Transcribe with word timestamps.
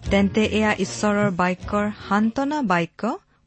তেন্তে 0.00 0.42
এয়া 0.58 0.72
ঈশ্বৰৰ 0.84 1.30
বাক্যৰ 1.40 1.86
সান্তনা 2.08 2.58
বাক্য 2.72 3.02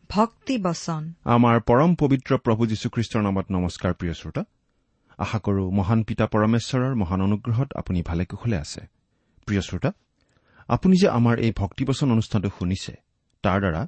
ভক্তি 0.09 0.55
বচন। 0.57 1.03
আমাৰ 1.35 1.55
পৰম 1.69 1.91
পবিত্ৰ 2.01 2.31
প্ৰভু 2.45 2.61
যীশুখ্ৰীষ্টৰ 2.71 3.21
নামত 3.27 3.47
নমস্কাৰ 3.55 3.93
প্ৰিয় 3.99 4.13
শ্ৰোতা। 4.13 4.43
আশা 5.19 5.39
কৰো 5.45 5.63
মহান 5.79 5.99
পিতা 6.07 6.25
পৰমেশ্বৰৰ 6.33 6.93
মহান 7.01 7.19
অনুগ্ৰহত 7.27 7.69
আপুনি 7.79 7.99
ভালে 8.09 8.23
কুশলে 8.25 8.57
আছে। 8.57 8.81
প্ৰিয় 9.47 9.61
শ্ৰোতা 9.67 9.89
আপুনি 10.67 10.95
যে 11.01 11.07
আমাৰ 11.17 11.35
এই 11.45 11.51
ভক্তিবচন 11.61 12.07
অনুষ্ঠানটো 12.11 12.49
শুনিছে 12.59 12.93
তাৰ 13.43 13.59
দ্বাৰা 13.63 13.81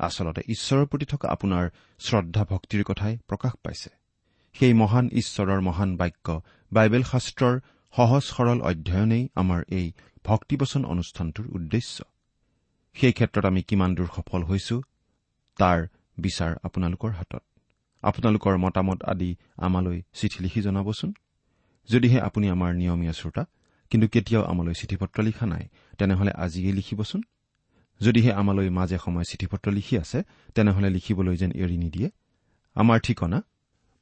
আচলতে 0.00 0.40
ঈশ্বৰৰ 0.54 0.84
প্ৰতি 0.90 1.06
থকা 1.12 1.26
আপোনাৰ 1.34 1.64
শ্ৰদ্ধা 1.98 2.42
ভক্তিৰ 2.52 2.82
কথাই 2.84 3.14
প্ৰকাশ 3.28 3.54
পাইছে। 3.64 3.90
সেই 4.54 4.72
মহান 4.74 5.06
ঈশ্বৰৰ 5.20 5.60
মহান 5.68 5.90
বাক্য 5.96 6.26
বাইবেল 6.72 7.02
শাস্ত্ৰৰ 7.02 7.54
সহজ 7.94 8.22
সৰল 8.34 8.58
অধ্যয়নেই 8.70 9.24
আমাৰ 9.34 9.60
এই 9.78 9.86
ভক্তিবচন 10.24 10.82
অনুষ্ঠানটোৰ 10.84 11.46
উদ্দেশ্য। 11.56 11.96
সেই 12.96 13.12
ক্ষেত্ৰত 13.12 13.44
আমি 13.46 13.60
কিমান 13.62 13.90
দূৰ 13.94 14.08
সফল 14.16 14.40
হৈছো 14.42 14.76
তাৰ 15.58 15.78
বিচাৰ 16.18 16.52
আপোনালোকৰ 16.66 17.10
হাতত। 17.10 17.42
আপোনালোকৰ 18.02 18.54
মতামত 18.64 18.98
আদি 19.12 19.30
আমালৈ 19.66 19.98
চিঠি 20.18 20.38
লিখি 20.44 20.60
জনাবচোন। 20.62 21.10
যদিহে 21.88 22.18
আপুনি 22.20 22.46
আমাৰ 22.54 22.70
নিয়মীয়া 22.80 23.12
শ্ৰোতা 23.12 23.42
কিন্তু 23.90 24.06
কেতিয়াও 24.08 24.44
আমালৈ 24.44 24.74
চিঠি 24.74 24.96
পত্ৰ 24.96 25.18
লিখা 25.22 25.46
নাই 25.46 25.64
তেনেহলে 25.98 26.32
আজিয়েই 26.44 26.74
লিখিবচোন। 26.78 27.20
যদিহে 28.00 28.30
আমালৈ 28.32 28.68
মাজে 28.78 28.98
সময়ে 29.04 29.26
চিঠি 29.30 29.46
পত্ৰ 29.46 29.66
লিখি 29.78 29.94
আছে 29.98 30.18
তেনেহলে 30.54 30.88
লিখিবলৈ 30.90 31.36
যেন 31.36 31.50
এৰি 31.62 31.76
নিদিয়ে। 31.84 32.08
আমাৰ 32.76 32.98
ঠিকনা 33.00 33.38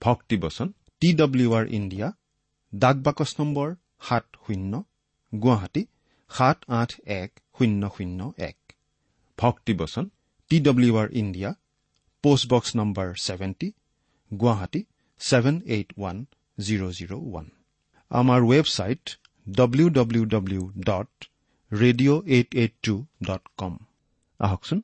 ভক্তিবচন 0.03 0.69
টি 1.01 1.09
ডব্লিউ 1.15 1.49
আৰ 1.55 1.67
ইণ্ডিয়া 1.79 2.09
ডাক 2.73 2.97
বাকচ 3.07 3.31
নম্বৰ 3.41 3.69
সাত 4.09 4.25
শূন্য 4.45 4.73
গুৱাহাটী 5.33 5.83
সাত 6.31 6.59
আঠ 6.81 6.91
এক 7.21 7.31
শূন্য 7.57 7.83
শূন্য 7.97 8.21
এক। 8.49 8.59
ভক্তিবচন 9.39 10.05
T 10.51 10.57
W 10.67 10.93
R 11.03 11.09
India 11.23 11.51
post box 12.25 12.71
number 12.81 13.09
seventy 13.27 13.69
Guwahati 14.31 14.81
seven 15.21 15.57
eight 15.75 15.89
one 15.99 16.17
zero' 16.59 16.93
zero' 16.99 17.15
one. 17.21 17.47
আমাৰ 18.11 18.41
website 18.51 19.05
W 19.47 19.87
W 19.99 20.23
W 20.35 20.63
dot 20.89 21.13
radio' 21.71 22.21
eight 22.37 22.51
eight 22.63 22.75
two 22.87 22.95
dot 23.29 23.45
com 23.61 23.75
আহকচোন 24.41 24.81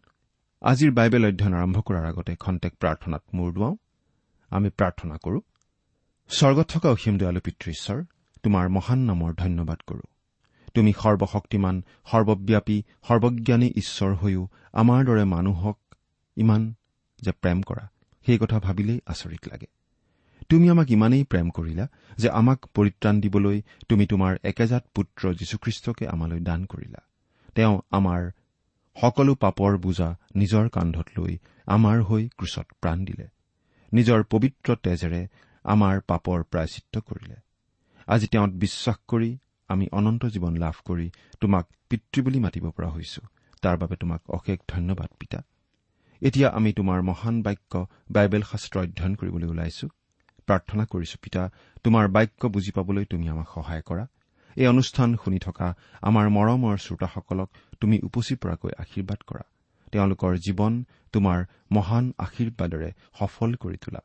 আজিৰ 0.62 0.90
বাইবেল 0.98 1.22
অধ্যয়ন 1.30 1.54
আৰম্ভ 1.60 1.76
কৰাৰ 1.86 2.04
আগতে 2.10 2.32
খন্তেক 2.44 2.72
প্ৰাৰ্থনাত 2.82 3.24
মূৰ 3.36 3.50
দুৱাওঁ। 3.56 3.74
আমি 4.50 4.68
প্ৰাৰ্থনা 4.78 5.16
কৰো 5.24 5.38
স্বৰ্গত 6.30 6.66
থকা 6.70 6.88
অসীম 6.90 7.14
দয়ালু 7.18 7.40
পিতৃশ্বৰ 7.40 7.98
তোমাৰ 8.42 8.68
মহান 8.68 8.98
নামৰ 8.98 9.34
ধন্যবাদ 9.34 9.78
কৰো। 9.86 10.04
তুমি 10.74 10.92
সৰ্বশক্তিমান 10.92 11.82
সৰ্বব্যাপী 12.10 12.82
সৰ্বজ্ঞানী 13.08 13.68
ঈশ্বৰ 13.76 14.14
হৈও 14.14 14.42
আমাৰ 14.72 15.00
দৰে 15.04 15.24
মানুহক 15.24 15.78
ইমান 16.36 16.62
যে 17.22 17.32
প্ৰেম 17.32 17.58
কৰা 17.62 17.84
সেই 18.26 18.38
কথা 18.38 18.58
ভাবিলেই 18.58 19.00
আচৰিত 19.06 19.42
লাগে। 19.52 19.68
তুমি 20.48 20.70
আমাক 20.70 20.90
ইমানেই 20.90 21.24
প্ৰেম 21.24 21.50
কৰিলা 21.50 21.86
যে 22.18 22.28
আমাক 22.30 22.58
পৰিত্ৰাণ 22.74 23.20
দিবলৈ 23.20 23.62
তুমি 23.88 24.06
তোমাৰ 24.06 24.32
একেজাত 24.44 24.84
পুত্ৰ 24.94 25.22
যীশুখ্ৰীষ্টকে 25.34 26.04
আমালৈ 26.08 26.40
দান 26.40 26.60
কৰিলা। 26.64 27.00
তেওঁ 27.54 27.74
আমাৰ 27.90 28.20
সকলো 28.96 29.32
পাপৰ 29.34 29.72
বোজা 29.78 30.08
নিজৰ 30.36 30.68
কান্ধত 30.68 31.06
লৈ 31.18 31.32
আমাৰ 31.66 31.96
হৈ 32.02 32.28
ক্ৰুচত 32.28 32.66
প্ৰাণ 32.80 33.04
দিলে। 33.04 33.26
নিজৰ 33.92 34.20
পবিত্ৰ 34.30 34.76
তেজেৰে 34.82 35.22
আমাৰ 35.64 36.00
পাপৰ 36.00 36.42
প্ৰায়চিত্ৰ 36.42 37.00
কৰিলে। 37.00 37.36
আজি 38.08 38.26
তেওঁত 38.26 38.50
বিশ্বাস 38.50 38.98
কৰি 39.08 39.38
আমি 39.68 39.88
অনন্ত 39.92 40.24
জীৱন 40.24 40.56
লাভ 40.56 40.76
কৰি 40.84 41.10
তোমাক 41.40 41.64
পিতৃ 41.88 42.22
বুলি 42.22 42.38
মাতিব 42.38 42.70
পৰা 42.70 42.88
হৈছো। 42.88 43.22
তাৰ 43.62 43.76
বাবে 43.76 43.96
তোমাক 43.96 44.20
অশেষ 44.30 44.58
ধন্যবাদ 44.68 45.10
পিতা। 45.18 45.42
এতিয়া 46.22 46.48
আমি 46.48 46.72
তোমাৰ 46.72 47.02
মহান 47.02 47.42
বাক্য 47.42 47.86
বাইবেল 48.10 48.42
শাস্ত্ৰ 48.42 48.80
অধ্যয়ন 48.80 49.14
কৰিবলৈ 49.14 49.48
ওলাইছো। 49.48 49.86
প্ৰাৰ্থনা 50.48 50.84
কৰিছো 50.84 51.16
পিতা 51.22 51.42
তোমাৰ 51.84 52.08
বাক্য 52.08 52.48
বুজি 52.48 52.70
পাবলৈ 52.70 53.04
তুমি 53.04 53.28
আমাক 53.28 53.48
সহায় 53.54 53.82
কৰা। 53.82 54.06
এই 54.56 54.66
অনুষ্ঠান 54.66 55.16
শুনি 55.24 55.38
থকা 55.38 55.74
আমাৰ 56.02 56.26
মৰমৰ 56.28 56.76
শ্ৰোতাসকলক 56.76 57.48
তুমি 57.80 57.96
উপচি 57.98 58.34
পৰাকৈ 58.34 58.72
আশীৰ্বাদ 58.78 59.20
কৰা। 59.26 59.44
তেওঁলোকৰ 59.92 60.32
জীৱন 60.36 60.84
তোমাৰ 61.12 61.38
মহান 61.72 62.12
আশীৰ্বাদেৰে 62.18 62.90
সফল 63.18 63.54
কৰি 63.54 63.76
তোলা। 63.76 64.00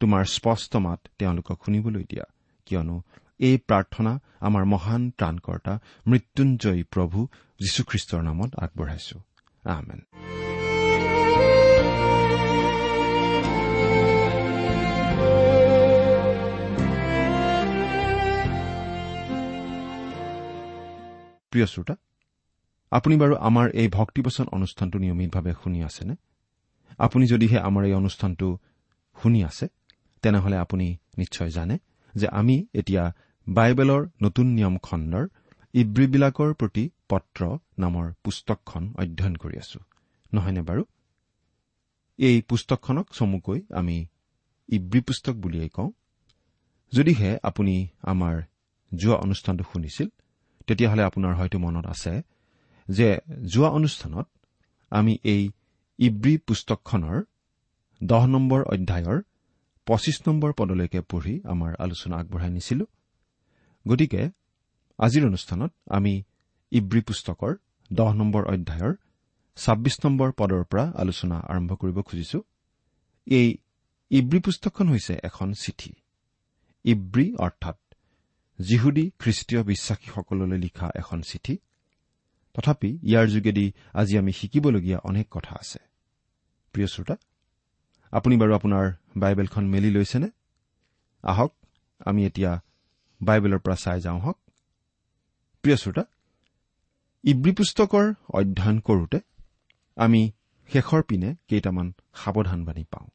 তোমাৰ 0.00 0.24
স্পষ্ট 0.24 0.76
মাত 0.76 1.00
তেওঁলোকক 1.18 1.58
শুনিবলৈ 1.64 2.04
দিয়া। 2.04 2.24
কিয়নো 2.66 3.02
এই 3.38 3.58
প্ৰাৰ্থনা 3.58 4.18
আমাৰ 4.40 4.64
মহান 4.64 5.10
ত্ৰাণকৰ্তা 5.10 5.78
মৃত্যুঞ্জয়ী 6.06 6.82
প্ৰভু 6.82 7.26
যীশুখ্ৰীষ্টৰ 7.60 8.22
নামত 8.22 8.56
আগবঢ়াইছো। 8.56 9.20
প্ৰিয় 21.50 21.66
শ্ৰোতা 21.66 21.96
আপুনি 22.90 23.16
বাৰু 23.16 23.36
আমাৰ 23.36 23.70
এই 23.70 23.88
ভক্তিবচন 23.88 24.46
অনুষ্ঠানটো 24.52 24.98
নিয়মিতভাৱে 24.98 25.52
শুনি 25.62 25.82
আছেনে? 25.82 26.14
আপুনি 26.98 27.26
যদিহে 27.26 27.58
আমাৰ 27.58 27.84
এই 27.84 27.94
অনুষ্ঠানটো 27.94 28.58
শুনি 29.22 29.44
আছে 29.44 29.68
তেনেহলে 30.26 30.56
আপুনি 30.56 30.86
নিশ্চয় 31.18 31.50
জানে 31.50 31.76
যে 32.14 32.26
আমি 32.40 32.56
এতিয়া 32.74 33.04
বাইবেলৰ 33.46 34.02
নতুন 34.22 34.46
নিয়ম 34.56 34.76
খণ্ডৰ 34.82 35.24
ইব্ৰীবিলাকৰ 35.74 36.50
প্ৰতি 36.54 36.84
পত্ৰ 37.08 37.40
নামৰ 37.78 38.06
পুস্তকখন 38.24 38.82
অধ্যয়ন 38.98 39.34
কৰি 39.36 39.56
আছো। 39.58 39.80
নহয়নে 40.32 40.62
বাৰু? 40.62 40.82
এই 42.18 42.36
পুস্তকখনক 42.48 43.06
চমুকৈ 43.12 43.60
আমি 43.70 43.96
ইব্ৰী 44.68 45.00
পুস্তক 45.00 45.34
বুলিয়েই 45.34 45.68
কওঁ। 45.68 45.90
যদিহে 46.92 47.30
আপুনি 47.42 47.74
আমাৰ 48.02 48.34
যোৱা 48.92 49.16
অনুষ্ঠানটো 49.16 49.64
শুনিছিল 49.72 50.08
তেতিয়াহ'লে 50.66 51.02
আপোনাৰ 51.04 51.32
হয়তো 51.34 51.58
মনত 51.58 51.86
আছে 51.86 52.14
যে 52.88 53.08
যোৱা 53.46 53.68
অনুষ্ঠানত 53.68 54.26
আমি 54.92 55.12
এই 55.24 55.42
ইব্ৰী 55.98 56.34
পুস্তকখনৰ 56.46 57.16
দহ 58.00 58.22
নম্বৰ 58.26 58.60
অধ্যায়ৰ 58.74 59.18
পঁচিছ 59.86 60.28
নম্বৰ 60.28 60.52
পদলৈকে 60.52 61.00
পঢ়ি 61.00 61.40
আমাৰ 61.44 61.74
আলোচনা 61.78 62.16
আগবঢ়াই 62.16 62.50
নিছিলো। 62.50 62.86
গতিকে 63.88 64.30
আজিৰ 64.98 65.26
অনুষ্ঠানত 65.26 65.72
আমি 65.90 66.22
ইব্ৰী 66.72 67.00
পুস্তকৰ 67.00 67.54
দহ 67.92 68.12
নম্বৰ 68.12 68.44
অধ্যায়ৰ 68.46 68.94
ছাব্বিছ 69.56 69.96
নম্বৰ 70.04 70.32
পদৰ 70.32 70.64
পৰা 70.64 70.92
আলোচনা 70.96 71.36
আৰম্ভ 71.38 71.74
কৰিব 71.74 72.02
খুজিছো। 72.02 72.42
এই 73.26 73.56
ইব্ৰী 74.10 74.40
পুস্তকখন 74.40 74.88
হৈছে 74.88 75.14
এখন 75.22 75.52
চিঠি। 75.52 75.92
ইব্ৰী 76.84 77.34
অৰ্থাৎ 77.34 77.78
যিহুদী 78.60 79.10
খ্ৰীষ্টীয় 79.18 79.62
বিশ্বাসীসকললৈ 79.62 80.58
লিখা 80.58 80.90
এখন 80.94 81.22
চিঠি। 81.22 81.56
তথাপি 82.54 82.98
ইয়াৰ 83.02 83.26
যোগেদি 83.26 83.72
আজি 83.94 84.18
আমি 84.18 84.32
শিকিবলগীয়া 84.32 84.98
অনেক 84.98 85.26
কথা 85.30 85.54
আছে। 85.60 85.78
প্ৰিয় 86.72 86.86
শ্ৰোতা 86.86 87.16
আপুনি 88.12 88.36
বাৰু 88.36 88.54
আপোনাৰ 88.54 88.92
বাইবেলখন 89.16 89.64
মেলি 89.66 89.90
লৈছেনে? 89.90 90.30
আহক 91.22 91.52
আমি 92.00 92.26
এতিয়া 92.26 92.60
বাইবেলৰ 93.22 93.58
পৰা 93.58 93.74
চাই 93.74 94.00
যাওঁ 94.00 94.20
হওক। 94.20 94.38
প্ৰিয় 95.62 95.76
শ্ৰোতা 95.76 96.04
ইব্ৰী 97.24 97.52
পুস্তকৰ 97.52 98.14
অধ্যয়ন 98.28 98.80
কৰোঁতে 98.80 99.20
আমি 99.96 100.32
শেষৰ 100.72 101.02
পিনে 101.02 101.36
কেইটামান 101.48 101.92
সাৱধানবাণী 102.14 102.84
পাওঁ। 102.84 103.08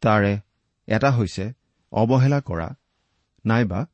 তাৰে 0.00 0.40
এটা 0.86 1.10
হৈছে 1.10 1.52
অৱহেলা 1.92 2.40
কৰা 2.40 2.74
নাইবা 3.46 3.86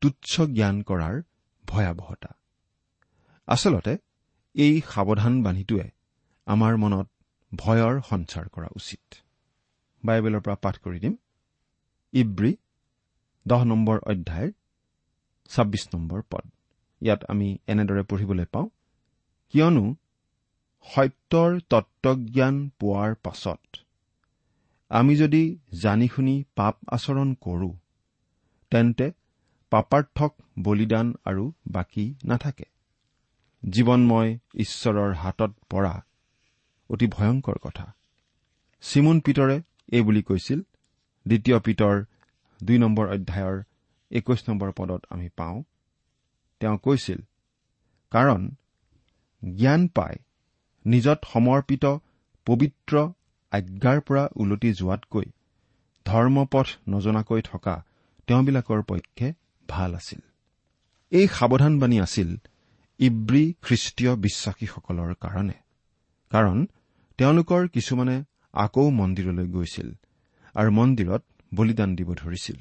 তুচ্ছ 0.00 0.40
জ্ঞান 0.40 0.82
কৰাৰ 0.82 1.22
ভয়াৱহতা। 1.64 2.34
আচলতে 3.46 3.98
এই 4.54 4.82
সাৱধানবাণীটোৱে 4.90 5.90
আমাৰ 6.46 6.76
মনত 6.76 7.08
ভয়ৰ 7.52 7.94
সঞ্চাৰ 8.10 8.46
কৰা 8.48 8.68
উচিত। 8.76 9.04
বাইবেলৰ 10.04 10.40
পৰা 10.40 10.54
পাঠ 10.54 10.76
কৰি 10.78 10.98
দিম। 11.00 11.14
ইব্ৰী 12.12 12.52
দহ 13.46 13.64
নম্বৰ 13.64 13.98
অধ্যায়ৰ 14.12 14.52
ছাব্বিছ 15.50 15.84
নম্বৰ 15.94 16.20
পদ। 16.30 16.44
ইয়াত 17.02 17.20
আমি 17.28 17.48
এনেদৰে 17.66 18.02
পঢ়িবলৈ 18.02 18.46
পাওঁ 18.52 18.66
কিয়নো 19.54 19.84
সত্যৰ 20.86 21.50
তত্বজ্ঞান 21.70 22.56
পোৱাৰ 22.80 23.14
পাছত 23.24 23.62
আমি 24.90 25.16
যদি 25.16 25.42
জানি 25.82 26.08
শুনি 26.08 26.34
পাপ 26.56 26.76
আচৰণ 26.88 27.34
কৰোঁ 27.40 27.72
তেন্তে 28.72 29.06
পাপাৰ্থক 29.72 30.32
বলিদান 30.58 31.06
আৰু 31.24 31.44
বাকী 31.66 32.06
নাথাকে। 32.24 32.66
জীৱনময় 33.62 34.30
ঈশ্বৰৰ 34.54 35.12
হাতত 35.14 35.52
পৰা 35.70 35.94
অতি 36.90 37.06
ভয়ংকৰ 37.06 37.56
কথা। 37.62 37.86
চিমুন 38.82 39.16
পিতৰে 39.20 39.56
এই 39.92 40.02
বুলি 40.02 40.22
কৈছিল 40.22 40.60
দ্বিতীয় 41.26 41.58
পিতৰ 41.58 41.94
দুই 42.60 42.78
নম্বৰ 42.78 43.06
অধ্যায়ৰ 43.08 43.56
একৈশ 44.10 44.40
নম্বৰ 44.48 44.70
পদত 44.72 45.00
আমি 45.10 45.28
পাওঁ। 45.36 45.58
তেওঁ 46.60 46.76
কৈছিল 46.78 47.20
কাৰণ 48.12 48.40
জ্ঞান 49.42 49.82
পাই 49.88 50.14
নিজত 50.84 51.18
সমৰ্পিত 51.32 51.84
পবিত্ৰ 52.46 52.94
আজ্ঞাৰ 53.52 53.98
পৰা 54.00 54.24
ওলটি 54.36 54.70
যোৱাতকৈ 54.72 55.26
ধৰ্মপথ 56.06 56.66
নজনাকৈ 56.88 57.40
থকা 57.42 57.74
তেওঁবিলাকৰ 58.28 58.80
পক্ষে 58.82 59.28
ভাল 59.68 59.90
আছিল। 59.94 60.20
এই 61.12 61.26
সাৱধানবাণী 61.28 61.96
আছিল 62.00 62.30
ইব্ৰী 63.00 63.44
খ্ৰীষ্টীয় 63.62 64.12
বিশ্বাসীসকলৰ 64.16 65.10
কাৰণে। 65.14 65.56
কাৰণ 66.32 66.58
তেওঁলোকৰ 67.20 67.62
কিছুমানে 67.68 68.16
আকৌ 68.54 68.84
মন্দিৰলৈ 68.90 69.46
গৈছিল 69.46 69.88
আৰু 70.54 70.70
মন্দিৰত 70.70 71.22
বলিদান 71.54 71.90
দিব 71.96 72.08
ধৰিছিল। 72.14 72.56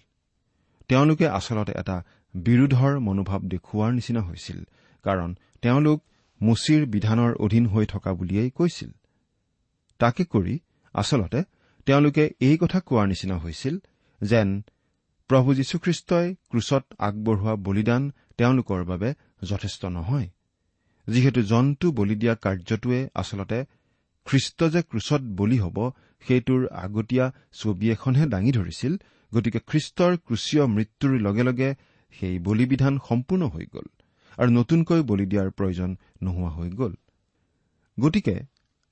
তেওঁলোকে 0.87 1.25
আচলতে 1.27 1.73
এটা 1.81 1.97
বিৰোধৰ 2.35 2.93
মনোভাৱ 2.99 3.41
দেখুওৱাৰ 3.53 3.91
নিচিনা 3.93 4.21
হৈছিল 4.21 4.59
কাৰণ 5.05 5.29
তেওঁলোক 5.61 5.99
মুচিৰ 6.41 6.81
বিধানৰ 6.85 7.31
অধীন 7.35 7.65
হৈ 7.65 7.85
থকা 7.85 8.11
বুলিয়েই 8.13 8.51
কৈছিল। 8.51 8.91
তাকে 9.99 10.23
কৰি 10.23 10.59
আচলতে 10.93 11.39
তেওঁলোকে 11.85 12.23
এই 12.39 12.57
কথা 12.57 12.79
কোৱাৰ 12.79 13.07
নিচিনা 13.07 13.35
হৈছিল 13.37 13.75
যেন 14.21 14.47
প্ৰভু 15.29 15.49
যীশুখ্ৰীষ্টই 15.53 16.27
ক্ৰুচত 16.49 16.83
আগবঢ়োৱা 16.99 17.53
বলিদান 17.55 18.03
তেওঁলোকৰ 18.37 18.81
বাবে 18.83 19.09
যথেষ্ট 19.43 19.81
নহয় 19.85 20.27
যিহেতু 21.07 21.39
জন্তু 21.41 21.85
বলি 21.91 22.15
দিয়া 22.15 22.35
কাৰ্যটোৱে 22.35 22.99
আচলতে 23.15 23.57
খ্ৰীষ্ট 24.29 24.59
যে 24.73 24.81
ক্ৰুচত 24.81 25.21
বলি 25.35 25.57
হ'ব 25.59 25.77
সেইটোৰ 26.25 26.61
আগতীয়া 26.85 27.25
ছবি 27.53 27.85
এখনহে 27.91 28.25
দাঙি 28.25 28.51
ধৰিছিল 28.51 28.93
গতিকে 29.31 29.59
খ্ৰীষ্টৰ 29.69 30.13
ক্ৰুচীয় 30.25 30.63
মৃত্যুৰ 30.67 31.13
লগে 31.19 31.43
লগে 31.43 31.69
সেই 32.15 32.35
বলিবিধান 32.39 32.93
সম্পূৰ্ণ 33.09 33.43
হৈ 33.47 33.65
গ'ল 33.73 33.87
আৰু 34.37 34.49
নতুনকৈ 34.51 35.01
বলি 35.01 35.25
দিয়াৰ 35.25 35.49
প্ৰয়োজন 35.51 35.89
নোহোৱা 36.23 36.49
হৈ 36.49 36.69
গ'ল। 36.69 36.93
গতিকে 37.97 38.35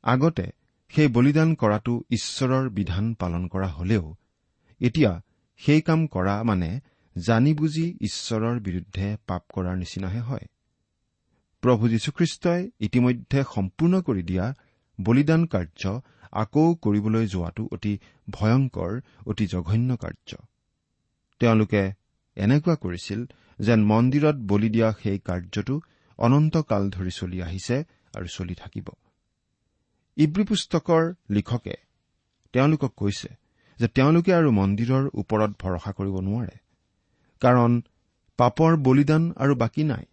আগতে 0.04 0.46
সেই 0.94 1.08
বলিদান 1.08 1.50
কৰাটো 1.56 1.94
ঈশ্বৰৰ 2.12 2.70
বিধান 2.70 3.06
পালন 3.14 3.48
কৰা 3.48 3.68
হলেও 3.68 4.06
এতিয়া 4.82 5.12
সেই 5.60 5.82
কাম 5.82 6.00
কৰা 6.08 6.36
মানে 6.44 6.70
জানি 7.16 7.54
বুজি 7.54 7.86
ঈশ্বৰৰ 8.02 8.56
বিৰুদ্ধে 8.60 9.08
পাপ 9.28 9.44
কৰাৰ 9.54 9.76
নিচিনাহে 9.78 10.20
হয়। 10.20 10.46
প্ৰভু 11.64 11.84
যীশুখ্ৰীষ্টই 11.90 12.62
ইতিমধ্যে 12.80 13.40
সম্পূৰ্ণ 13.56 14.02
কৰি 14.02 14.24
দিয়া 14.24 14.46
বলিদান 15.00 15.42
কাৰ্য 15.46 15.84
আকৌ 16.34 16.66
কৰিবলৈ 16.84 17.26
যোৱাটো 17.28 17.64
অতি 17.72 17.94
ভয়ংকৰ 18.28 18.92
অতি 19.26 19.46
জঘন্য 19.48 19.90
কাৰ্য। 19.98 20.30
তেওঁলোকে 21.42 21.84
এনেকুৱা 22.38 22.76
কৰিছিল 22.76 23.20
যেন 23.60 23.80
মন্দিৰত 23.86 24.38
বলি 24.48 24.70
দিয়া 24.70 24.90
সেই 25.04 25.20
কাৰ্যটো 25.20 25.76
অনন্তকাল 26.20 26.84
ধৰি 26.90 27.12
চলি 27.12 27.38
আহিছে 27.42 27.76
আৰু 28.14 28.28
চলি 28.28 28.56
থাকিব। 28.56 28.88
ইব্ৰী 30.18 30.44
পুস্তকৰ 30.44 31.04
লিখকে 31.30 31.76
তেওঁলোকক 32.54 32.92
কৈছে 32.96 33.30
যে 33.80 33.88
তেওঁলোকে 33.88 34.32
আৰু 34.34 34.50
মন্দিৰৰ 34.52 35.04
ওপৰত 35.14 35.52
ভৰসা 35.60 35.92
কৰিব 35.92 36.16
নোৱাৰে 36.28 36.56
কাৰণ 37.42 37.72
পাপৰ 38.40 38.72
বলিদান 38.78 39.24
আৰু 39.38 39.54
বাকী 39.56 39.84
নাই। 39.84 40.06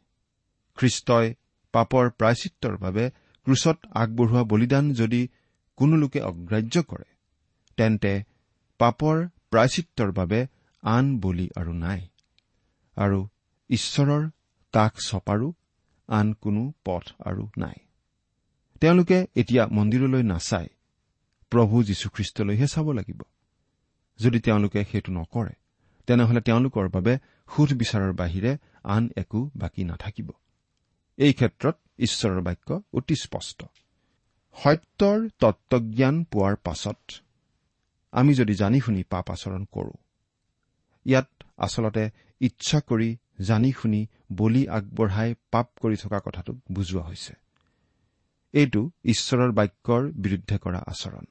খ্ৰীষ্টই 0.79 1.27
পাপৰ 1.75 2.05
প্ৰায়চিত্ৰৰ 2.19 2.77
বাবে 2.79 3.05
ক্ৰুচত 3.44 3.79
আগবঢ়োৱা 3.93 4.43
বলিদান 4.44 4.93
যদি 4.93 5.29
কোনো 5.76 5.96
লোকে 5.96 6.20
অগ্ৰাহ্য 6.20 6.82
কৰে 6.82 7.08
তেন্তে 7.76 8.12
পাপৰ 8.79 9.17
প্ৰায়চিত্ৰৰ 9.50 10.12
বাবে 10.12 10.46
আন 10.82 11.19
বলি 11.20 11.50
আৰু 11.56 11.73
নাই। 11.73 12.00
আৰু 12.96 13.29
ঈশ্বৰৰ 13.70 14.31
কাষ 14.73 14.93
চপাৰো 15.11 15.52
আন 16.08 16.32
কোনো 16.32 16.73
পথ 16.85 17.05
আৰু 17.20 17.49
নাই। 17.58 17.79
তেওঁলোকে 18.81 19.26
এতিয়া 19.37 19.62
মন্দিৰলৈ 19.67 20.23
নাচাই 20.23 20.69
প্ৰভু 21.50 21.82
যীশুখ্ৰীষ্টলৈহে 21.85 22.67
চাব 22.67 22.87
লাগিব। 22.93 23.20
যদি 24.20 24.38
তেওঁলোকে 24.40 24.85
সেইটো 24.85 25.12
নকৰে 25.12 25.55
তেনেহলে 26.06 26.40
তেওঁলোকৰ 26.40 26.88
বাবে 26.88 27.19
সুধ 27.56 27.70
বিচাৰৰ 27.73 28.12
বাহিৰে 28.12 28.56
আন 28.85 29.02
একো 29.17 29.50
বাকী 29.56 29.85
নাথাকিব। 29.85 30.29
এই 31.17 31.32
ক্ষেত্ৰত 31.32 31.76
ঈশ্বৰৰ 31.99 32.41
বাক্য 32.41 32.82
অতি 32.93 33.14
স্পষ্ট। 33.14 33.64
সত্যৰ 34.56 35.29
তত্বজ্ঞান 35.38 36.25
পোৱাৰ 36.25 36.56
পাছত 36.56 37.12
আমি 38.12 38.35
যদি 38.35 38.55
জানি 38.55 38.81
শুনি 38.81 39.02
পাপ 39.02 39.31
আচৰণ 39.31 39.64
কৰো 39.73 39.93
ইয়াত 41.06 41.29
আচলতে 41.58 42.11
ইচ্ছা 42.41 42.81
কৰি 42.81 43.17
জানি 43.41 43.73
শুনি 43.73 44.06
বলি 44.32 44.69
আগবঢ়াই 44.69 45.35
পাপ 45.50 45.70
কৰি 45.81 45.96
থকা 45.96 46.20
কথাটোক 46.25 46.56
বুজোৱা 46.73 47.02
হৈছে। 47.02 47.35
এইটো 48.52 48.90
ঈশ্বৰৰ 49.05 49.52
বাক্যৰ 49.52 50.12
বিৰুদ্ধে 50.12 50.58
কৰা 50.58 50.79
আচৰণ। 50.87 51.25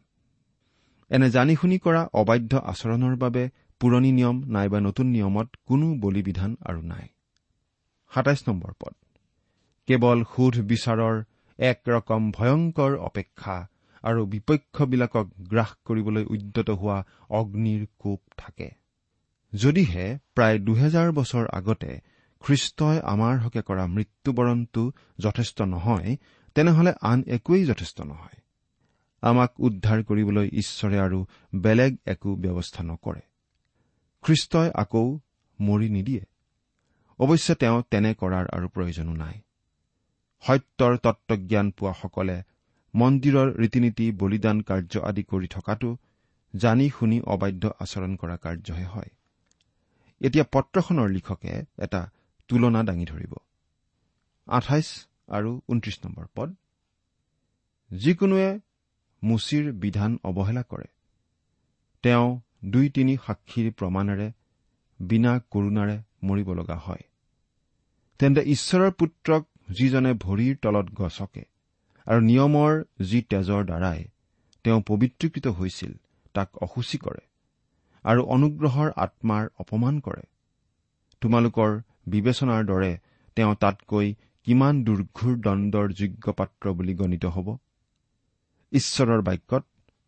এনে 1.10 1.30
জানি 1.30 1.56
শুনি 1.56 1.78
কৰা 1.78 2.10
অবাধ্য 2.14 2.58
আচৰণৰ 2.58 3.16
বাবে 3.16 3.50
পুৰণি 3.80 4.12
নিয়ম 4.12 4.44
নাইবা 4.44 4.80
নতুন 4.80 5.08
নিয়মত 5.08 5.50
কোনো 5.66 5.96
বলিবিধান 5.96 6.56
আৰু 6.66 6.82
নাই। 6.82 7.08
সাতাইছ 8.12 8.50
নম্বৰ 8.50 8.74
পদ। 8.80 9.03
কেৱল 9.88 10.24
সোধ 10.24 10.56
বিচাৰৰ 10.62 11.24
এক 11.60 11.80
ৰকম 11.88 12.32
ভয়ংকৰ 12.32 12.98
অপেক্ষা 12.98 13.68
আৰু 14.04 14.26
বিপক্ষবিলাকক 14.26 15.28
গ্ৰাস 15.50 15.72
কৰিবলৈ 15.86 16.24
উদ্যত 16.24 16.70
হোৱা 16.70 16.98
অগ্নিৰ 17.30 17.86
কোপ 18.00 18.22
থাকে। 18.38 18.70
যদিহে 19.54 20.18
প্ৰায় 20.36 20.60
দুহেজাৰ 20.60 21.12
বছৰ 21.12 21.46
আগতে 21.54 21.92
খ্ৰীষ্টই 22.42 23.00
আমাৰ 23.04 23.40
হকে 23.40 23.62
কৰা 23.62 23.88
মৃত্যুবৰণটো 23.88 24.92
যথেষ্ট 25.20 25.62
নহয় 25.62 26.18
তেনেহলে 26.56 26.94
আন 27.02 27.24
একোৱেই 27.28 27.66
যথেষ্ট 27.66 28.02
নহয়। 28.02 28.38
আমাক 29.22 29.52
উদ্ধাৰ 29.60 30.04
কৰিবলৈ 30.04 30.50
ঈশ্বৰে 30.54 30.98
আৰু 31.00 31.26
বেলেগ 31.56 31.98
একো 32.06 32.36
ব্যৱস্থা 32.36 32.84
নকৰে। 32.84 33.22
খ্ৰীষ্টই 34.24 34.70
আকৌ 34.76 35.20
মৰি 35.62 35.90
নিদিয়ে। 35.90 36.24
অৱশ্যে 37.20 37.56
তেওঁ 37.56 37.84
তেনে 37.92 38.14
কৰাৰ 38.14 38.46
আৰু 38.48 38.68
প্ৰয়োজনো 38.68 39.14
নাই। 39.14 39.43
সত্যৰ 40.48 40.98
তত্বজ্ঞান 40.98 41.72
পোৱাসকলে 41.72 42.44
মন্দিৰৰ 42.96 43.48
ৰীতি 43.54 43.80
নীতি 43.80 44.12
বলিদান 44.12 44.62
কাৰ্য 44.62 45.00
আদি 45.00 45.24
কৰি 45.24 45.48
থকাটো 45.48 45.98
জানি 46.56 46.90
শুনি 46.90 47.22
অবাধ্য 47.22 47.64
আচৰণ 47.80 48.16
কৰা 48.16 48.36
কাৰ্যহে 48.38 48.86
হয়। 48.86 49.10
এতিয়া 50.22 50.46
পত্ৰখনৰ 50.52 51.10
লিখকে 51.10 51.54
এটা 51.80 52.10
তুলনা 52.48 52.84
দাঙি 52.84 53.06
ধৰিব। 53.06 53.34
আঠাইছ 54.48 54.88
আৰু 55.30 55.62
ঊনত্ৰিশ 55.70 55.98
নম্বৰ 56.06 56.26
পদ। 56.36 56.56
যিকোনোৱে 57.92 58.60
মুচিৰ 59.24 59.72
বিধান 59.72 60.20
অৱহেলা 60.24 60.64
কৰে। 60.64 60.88
তেওঁ 62.04 62.40
দুই 62.66 62.90
তিনি 62.90 63.18
সাক্ষীৰ 63.26 63.72
প্ৰমাণেৰে 63.72 64.32
বিনা 65.00 65.40
কৰোণাৰে 65.52 65.98
মৰিব 66.24 66.54
লগা 66.54 66.76
হয়। 66.76 67.04
তেন্তে 68.20 68.42
ঈশ্বৰৰ 68.42 68.92
পুত্ৰক 68.92 69.44
যিজনে 69.68 70.12
ভৰিৰ 70.14 70.56
তলত 70.62 70.88
গছকে 70.94 71.44
আৰু 72.08 72.20
নিয়মৰ 72.22 72.74
যি 73.06 73.20
তেজৰ 73.22 73.62
দ্বাৰাই 73.66 74.02
তেওঁ 74.66 74.80
পবিত্ৰীকৃত 74.88 75.48
হৈছিল 75.48 75.94
তাক 76.36 76.50
অসুচী 76.62 76.98
কৰে 76.98 77.24
আৰু 78.06 78.22
অনুগ্ৰহৰ 78.36 78.90
আত্মাৰ 78.96 79.50
অপমান 79.60 80.00
কৰে। 80.00 80.24
তোমালোকৰ 81.22 81.76
বিবেচনাৰ 82.08 82.66
দৰে 82.66 82.92
তেওঁ 83.38 83.54
তাতকৈ 83.56 84.08
কিমান 84.48 84.82
দুৰ্ঘুৰ 84.84 85.38
দণ্ডৰ 85.40 85.94
যোগ্য 85.94 86.34
পাত্ৰ 86.34 86.74
বুলি 86.74 86.94
গণিত 86.94 87.26
হ'ব? 87.26 87.48
ঈশ্বৰৰ 88.72 89.22
বাক্যত 89.22 89.64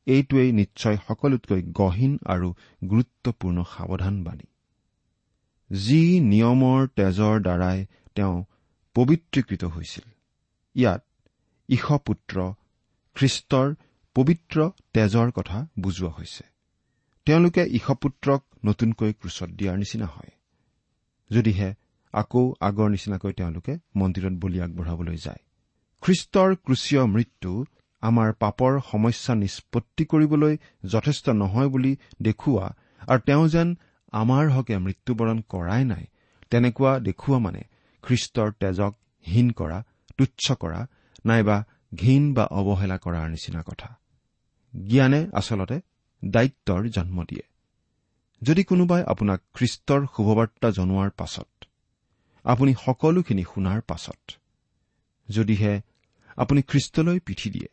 এইটোৱেই 0.08 0.52
নিশ্চয় 0.52 0.98
সকলোতকৈ 1.08 1.62
গহীন 1.72 2.18
আৰু 2.26 2.50
গুৰুত্বপূৰ্ণ 2.88 3.64
সাৱধানবাণী। 3.70 4.48
যি 5.72 6.02
নিয়মৰ 6.20 6.82
তেজৰ 6.96 7.36
দ্বাৰাই 7.42 7.86
তেওঁ 8.16 8.36
পবিত্ৰীকৃত 8.96 9.64
হৈছিল। 9.66 10.06
ইয়াত 10.76 11.02
ঈশপুত্ৰ 11.70 12.38
খ্ৰীষ্টৰ 13.16 13.68
পবিত্ৰ 14.16 14.58
তেজৰ 14.94 15.32
কথা 15.32 15.68
বুজোৱা 15.80 16.12
হৈছে। 16.12 16.44
তেওঁলোকে 17.28 17.64
ঈশপুত্ৰক 17.66 18.42
নতুনকৈ 18.66 19.12
ক্ৰুচত 19.14 19.50
দিয়াৰ 19.50 19.78
নিচিনা 19.78 20.06
হয়। 20.06 20.32
যদিহে 21.32 21.70
আকৌ 22.14 22.44
আগৰ 22.62 22.90
নিচিনাকৈ 22.90 23.34
তেওঁলোকে 23.34 23.74
মন্দিৰত 23.96 24.34
বলি 24.34 24.58
আগবঢ়াবলৈ 24.62 25.18
যায়। 25.18 25.42
খ্ৰীষ্টৰ 26.04 26.50
ক্ৰুচীয় 26.56 27.04
মৃত্যু 27.06 27.52
আমাৰ 28.04 28.34
পাপৰ 28.34 28.72
সমস্যা 28.92 29.34
নিষ্পত্তি 29.36 30.06
কৰিবলৈ 30.06 30.58
যথেষ্ট 30.86 31.30
নহয় 31.30 31.70
বুলি 31.70 31.94
দেখুওৱা 32.22 32.68
আৰু 33.08 33.20
তেওঁ 33.20 33.48
যেন 33.48 33.70
আমাৰ 34.14 34.44
হকে 34.50 34.76
মৃত্যুবৰণ 34.78 35.38
কৰাই 35.50 35.84
নাই 35.86 36.06
তেনেকুৱা 36.52 36.92
দেখুওৱা 37.00 37.40
মানে 37.40 37.62
খ্ৰীষ্টৰ 38.06 38.50
তেজক 38.62 38.94
হীন 39.26 39.48
কৰা 39.52 39.80
তুচ্ছ 40.18 40.46
কৰা 40.54 40.82
নাইবা 41.26 41.58
ঘীন 41.96 42.24
বা 42.34 42.46
অৱহেলা 42.60 42.98
কৰাৰ 42.98 43.28
নিচিনা 43.30 43.62
কথা। 43.64 43.90
জ্ঞানে 44.74 45.20
আচলতে 45.34 45.78
দায়িত্বৰ 46.26 46.82
জন্ম 46.90 47.18
দিয়ে। 47.24 47.46
যদি 48.42 48.64
কোনোবাই 48.64 49.02
আপোনাক 49.08 49.40
খ্ৰীষ্টৰ 49.54 50.02
শুভবাৰ্তা 50.16 50.68
জনোৱাৰ 50.72 51.10
পাছত 51.20 51.50
আপুনি 52.46 52.72
সকলোখিনি 52.86 53.44
শুনাৰ 53.44 53.80
পাছত 53.82 54.22
যদিহে 55.30 55.74
আপুনি 56.38 56.62
খ্ৰীষ্টলৈ 56.62 57.20
পিঠি 57.20 57.50
দিয়ে 57.50 57.70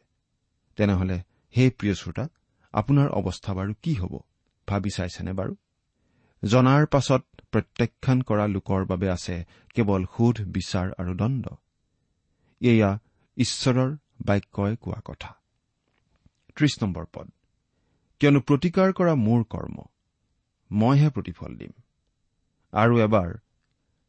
তেনেহলে 0.79 1.17
হে 1.55 1.65
প্ৰিয় 1.79 1.95
শ্ৰোতা 1.95 2.25
আপোনাৰ 2.75 3.09
অৱস্থা 3.19 3.53
বাৰু 3.55 3.73
কি 3.83 3.93
হ'ব? 3.95 4.15
ভাবি 4.69 4.91
চাইছেনে 4.91 5.33
বাৰু? 5.33 5.53
জনাৰ 6.45 6.87
পাছত 6.87 7.25
প্ৰত্যাখ্যান 7.53 8.23
কৰা 8.23 8.47
লোকৰ 8.47 8.85
বাবে 8.85 9.11
আছে 9.11 9.45
কেৱল 9.75 10.07
সোধ 10.17 10.41
বিচাৰ 10.41 10.93
আৰু 10.99 11.15
দণ্ড। 11.15 11.49
এয়া 12.61 12.99
ঈশ্বৰৰ 13.37 13.97
বাক্যই 14.27 14.77
কোৱা 14.77 15.01
কথা। 15.05 15.37
ত্ৰিশ 16.57 16.83
নম্বৰ 16.83 17.07
পদ। 17.13 17.31
কিয়নো 18.21 18.41
প্ৰতিকাৰ 18.41 18.93
কৰা 18.93 19.15
মোৰ 19.15 19.45
কৰ্ম 19.45 19.83
মইহে 20.73 21.09
প্ৰতিফল 21.09 21.57
দিম। 21.57 21.73
আৰু 22.73 22.99
এবাৰ 22.99 23.35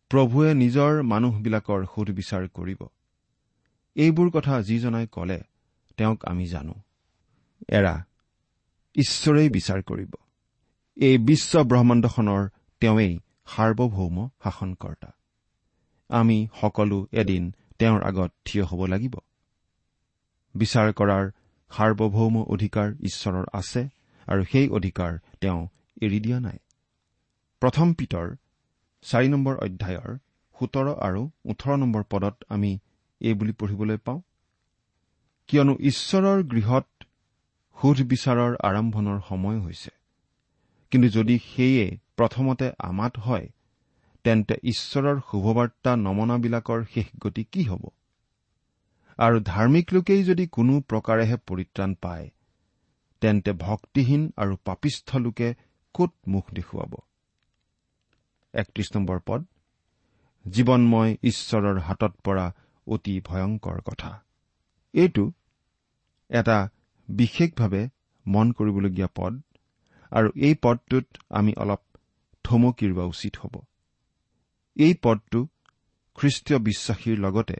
প্ৰভুৱে 0.09 0.53
নিজৰ 0.53 1.01
মানুহবিলাকৰ 1.01 1.85
সুধবিচাৰ 1.85 2.47
কৰিব। 2.47 2.83
এইবোৰ 3.95 4.29
কথা 4.29 4.61
যিজনাই 4.61 5.07
কলে 5.07 5.43
তেওঁক 5.97 6.25
আমি 6.25 6.45
জানো। 6.47 6.75
এৰা 7.67 8.05
ঈশ্বৰেই 8.95 9.49
বিচাৰ 9.49 9.81
কৰিব। 9.81 10.15
এই 10.97 11.17
বিশ্ব 11.17 11.51
ব্ৰহ্মাণ্ডখনৰ 11.63 12.41
তেওঁৱেই 12.81 13.13
সাৰ্বভৌম 13.47 14.17
শাসনকৰ্তা। 14.43 15.09
আমি 16.09 16.37
সকলো 16.61 16.97
এদিন 17.11 17.43
তেওঁৰ 17.79 18.01
আগত 18.03 18.31
থিয় 18.45 18.63
হ'ব 18.63 18.81
লাগিব। 18.85 19.15
বিচাৰ 20.55 20.87
কৰাৰ 20.93 21.25
সাৰ্বভৌম 21.71 22.35
অধিকাৰ 22.45 22.87
ঈশ্বৰৰ 23.01 23.45
আছে 23.53 23.81
আৰু 24.27 24.41
সেই 24.51 24.67
অধিকাৰ 24.69 25.11
তেওঁ 25.41 25.61
এৰি 26.01 26.19
দিয়া 26.19 26.39
নাই। 26.39 26.59
প্ৰথম 27.61 27.87
পিতৰ 27.93 28.27
চাৰি 29.05 29.27
নম্বৰ 29.29 29.55
অধ্যায়ৰ 29.65 30.11
সোতৰ 30.55 30.87
আৰু 31.07 31.21
ওঠৰ 31.45 31.73
নম্বৰ 31.77 32.03
পদত 32.09 32.35
আমি 32.49 32.71
এই 33.21 33.33
বুলি 33.33 33.53
পঢ়িবলৈ 33.59 33.97
পাওঁ 33.97 34.21
কিয়নো 35.49 35.73
ঈশ্বৰৰ 35.89 36.39
গৃহত 36.43 36.87
সোধ 37.77 37.97
বিচাৰৰ 38.11 38.51
আৰম্ভণৰ 38.63 39.19
সময় 39.29 39.59
হৈছে। 39.59 39.91
কিন্তু 40.93 41.09
যদি 41.09 41.35
সেয়ে 41.37 41.85
প্ৰথমতে 42.17 42.67
আমাত 42.79 43.13
হয় 43.17 43.47
তেন্তে 44.25 44.55
ঈশ্বৰৰ 44.63 45.19
শুভবাৰ্তা 45.31 45.91
নমনাবিলাকৰ 45.95 46.83
শেষ 46.93 47.07
গতি 47.19 47.43
কি 47.43 47.63
হ'ব? 47.63 47.83
আৰু 49.19 49.39
ধাৰ্মিক 49.43 49.93
লোকেই 49.93 50.23
যদি 50.23 50.45
কোনো 50.47 50.73
প্ৰকাৰেহে 50.81 51.37
পৰিত্ৰাণ 51.47 51.95
পায় 52.01 52.29
তেন্তে 53.21 53.51
ভক্তিহীন 53.51 54.23
আৰু 54.37 54.57
পাপিষ্ঠ 54.65 55.15
লোকে 55.15 55.49
কত 55.95 56.11
মুখ 56.27 56.45
দেখুৱাব? 56.53 56.93
একত্ৰিশ 58.53 58.89
নম্বৰ 58.95 59.19
পদ। 59.25 59.41
জীৱনময় 60.45 61.11
ঈশ্বৰৰ 61.23 61.79
হাতত 61.79 62.13
পৰা 62.23 62.45
অতি 62.87 63.15
ভয়ংকৰ 63.25 63.81
কথা। 63.81 64.11
এইটো 64.93 65.31
এটা 66.29 66.69
বিশেষভাৱে 67.09 67.89
মন 68.27 68.51
কৰিবলগীয়া 68.51 69.09
পদ। 69.15 69.41
আৰু 70.13 70.29
এই 70.35 70.55
পদটোত 70.61 71.05
আমি 71.29 71.53
অলপ 71.57 71.81
থমকি 72.45 72.85
ৰোৱা 72.87 73.05
উচিত 73.05 73.33
হ'ব। 73.37 73.55
এই 74.75 74.93
পদটো 75.03 75.39
খ্ৰীষ্টীয় 76.17 76.59
বিশ্বাসীৰ 76.59 77.17
লগতে 77.19 77.57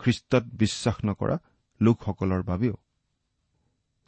খ্ৰীষ্টত 0.00 0.44
বিশ্বাস 0.54 0.96
নকৰা 1.04 1.36
লোকসকলৰ 1.80 2.42
বাবেও। 2.42 2.76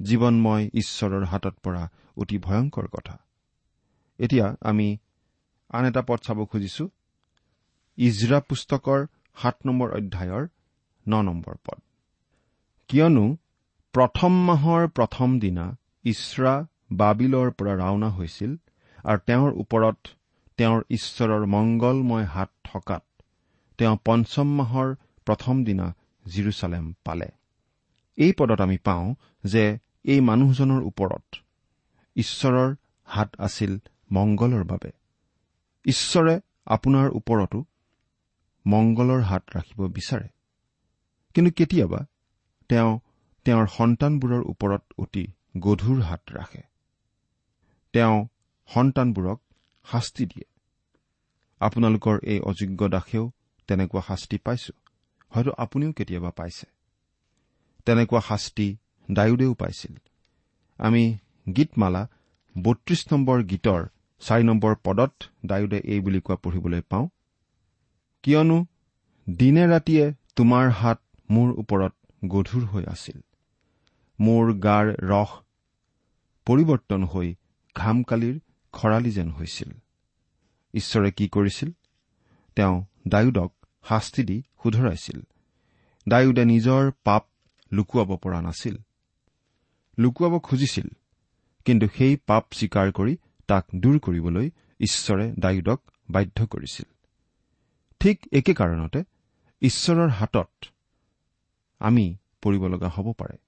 জীৱনময় 0.00 0.64
ঈশ্বৰৰ 0.74 1.24
হাতত 1.24 1.54
পৰা 1.62 1.82
অতি 2.16 2.38
ভয়ংকৰ 2.38 2.86
কথা। 2.86 3.16
এতিয়া 4.18 4.46
আমি 4.60 4.88
আন 5.70 5.84
এটা 5.86 6.02
পদ 6.02 6.18
চাব 6.18 6.38
খুজিছো। 6.44 6.84
ইজৰা 7.98 8.38
পুস্তকৰ 8.40 9.00
সাত 9.36 9.56
নম্বৰ 9.66 9.88
অধ্যায়ৰ 9.90 10.44
ন 11.06 11.12
নম্বৰ 11.22 11.56
পদ। 11.66 11.80
কিয়নো 12.90 13.24
প্ৰথম 13.94 14.32
মাহৰ 14.46 14.82
প্ৰথম 14.88 15.28
দিনা 15.38 15.66
ইছৰা 16.04 16.54
বাবিলৰ 16.92 17.50
পৰা 17.50 17.74
ৰাওনা 17.74 18.08
হৈছিল 18.10 18.56
আৰু 19.04 19.18
তেওঁৰ 19.26 19.52
ওপৰত 19.52 19.98
তেওঁৰ 20.56 20.82
ঈশ্বৰৰ 20.90 21.46
মংগলময় 21.46 22.24
হাত 22.24 22.50
থকাত 22.64 23.04
তেওঁ 23.78 23.96
পঞ্চম 24.04 24.48
মাহৰ 24.54 24.94
প্ৰথম 25.26 25.64
দিনা 25.64 25.94
জিৰচালেম 26.28 26.94
পালে। 27.04 27.28
এই 28.16 28.32
পদত 28.32 28.60
আমি 28.60 28.78
পাওঁ 28.78 29.14
যে 29.44 29.78
এই 30.04 30.20
মানুহজনৰ 30.20 30.82
ওপৰত 30.82 31.36
ঈশ্বৰৰ 32.16 32.74
হাত 33.04 33.30
আছিল 33.38 33.78
মংগলৰ 34.12 34.64
বাবে। 34.64 34.90
ঈশ্বৰে 35.84 36.40
আপোনাৰ 36.66 37.10
ওপৰতো 37.10 37.64
মংগলৰ 38.66 39.20
হাত 39.20 39.44
ৰাখিব 39.56 39.88
বিচাৰে। 39.88 40.28
কিন্তু 41.34 41.50
কেতিয়াবা 41.50 42.06
তেওঁ 42.68 42.98
তেওঁৰ 43.44 43.66
সন্তানবোৰৰ 43.66 44.42
ওপৰত 44.46 44.82
অতি 44.98 45.26
গধুৰ 45.58 46.02
হাত 46.02 46.20
ৰাখে। 46.32 46.69
তেওঁ 47.92 48.16
সন্তানবোৰক 48.70 49.38
শাস্তি 49.84 50.24
দিয়ে। 50.26 50.46
আপোনালোকৰ 51.60 52.16
এই 52.22 52.40
অযোগ্য 52.40 52.88
দাসেও 52.88 53.24
তেনেকুৱা 53.68 54.02
শাস্তি 54.08 54.36
পাইছো। 54.38 54.72
হয়তো 55.30 55.52
আপুনিও 55.58 55.92
কেতিয়াবা 55.92 56.30
পাইছে। 56.30 56.66
তেনেকুৱা 57.86 58.20
শাস্তি 58.20 58.76
ডায়ুদেও 59.12 59.54
পাইছিল। 59.54 59.94
আমি 60.78 61.18
গীতমালা 61.56 62.02
বত্ৰিশ 62.62 63.00
নম্বৰ 63.12 63.38
গীতৰ 63.42 63.82
চাৰি 64.22 64.44
নম্বৰ 64.44 64.74
পদত 64.84 65.12
ডায়ুদে 65.46 65.78
এই 65.84 66.00
বুলি 66.00 66.20
কোৱা 66.20 66.36
পঢ়িবলৈ 66.36 66.80
পাওঁ। 66.80 67.08
কিয়নো 68.22 68.58
দিনে 69.30 69.64
ৰাতিয়ে 69.66 70.04
তোমাৰ 70.36 70.70
হাত 70.70 70.98
মোৰ 71.30 71.48
ওপৰত 71.58 71.92
গধুৰ 72.28 72.64
হৈ 72.64 72.84
আছিল। 72.84 73.18
মোৰ 74.18 74.44
গাৰ 74.58 74.86
ৰস 75.02 75.30
পৰিৱৰ্তন 76.46 77.04
হৈ 77.04 77.28
ঘামকালিৰ 77.74 78.40
খৰালি 78.72 79.10
যেন 79.10 79.30
হৈছিল। 79.30 79.70
ঈশ্বৰে 80.74 81.10
কি 81.10 81.28
কৰিছিল? 81.28 81.70
তেওঁ 82.56 82.84
ডায়ুদক 83.08 83.52
শাস্তি 83.88 84.22
দি 84.24 84.42
শুধৰাইছিল। 84.62 85.20
ডায়ুদে 86.08 86.44
নিজৰ 86.44 86.90
পাপ 87.04 87.26
লুকুৱাব 87.72 88.16
পৰা 88.16 88.40
নাছিল। 88.40 88.76
লুকুৱাব 89.98 90.38
খুজিছিল 90.38 90.88
কিন্তু 91.64 91.86
সেই 91.98 92.16
পাপ 92.16 92.44
স্বীকাৰ 92.52 92.92
কৰি 92.92 93.16
তাক 93.46 93.66
দূৰ 93.76 93.98
কৰিবলৈ 93.98 94.50
ঈশ্বৰে 94.80 95.32
ডায়ুদক 95.38 95.80
বাধ্য 96.10 96.46
কৰিছিল। 96.46 96.94
ঠিক 98.00 98.20
একে 98.32 98.54
কাৰণতে 98.54 99.04
ঈশ্বৰৰ 99.60 100.08
হাতত 100.08 100.50
আমি 101.78 102.16
পৰিব 102.42 102.68
লগা 102.68 102.88
হ'ব 102.88 103.12
পাৰে। 103.12 103.38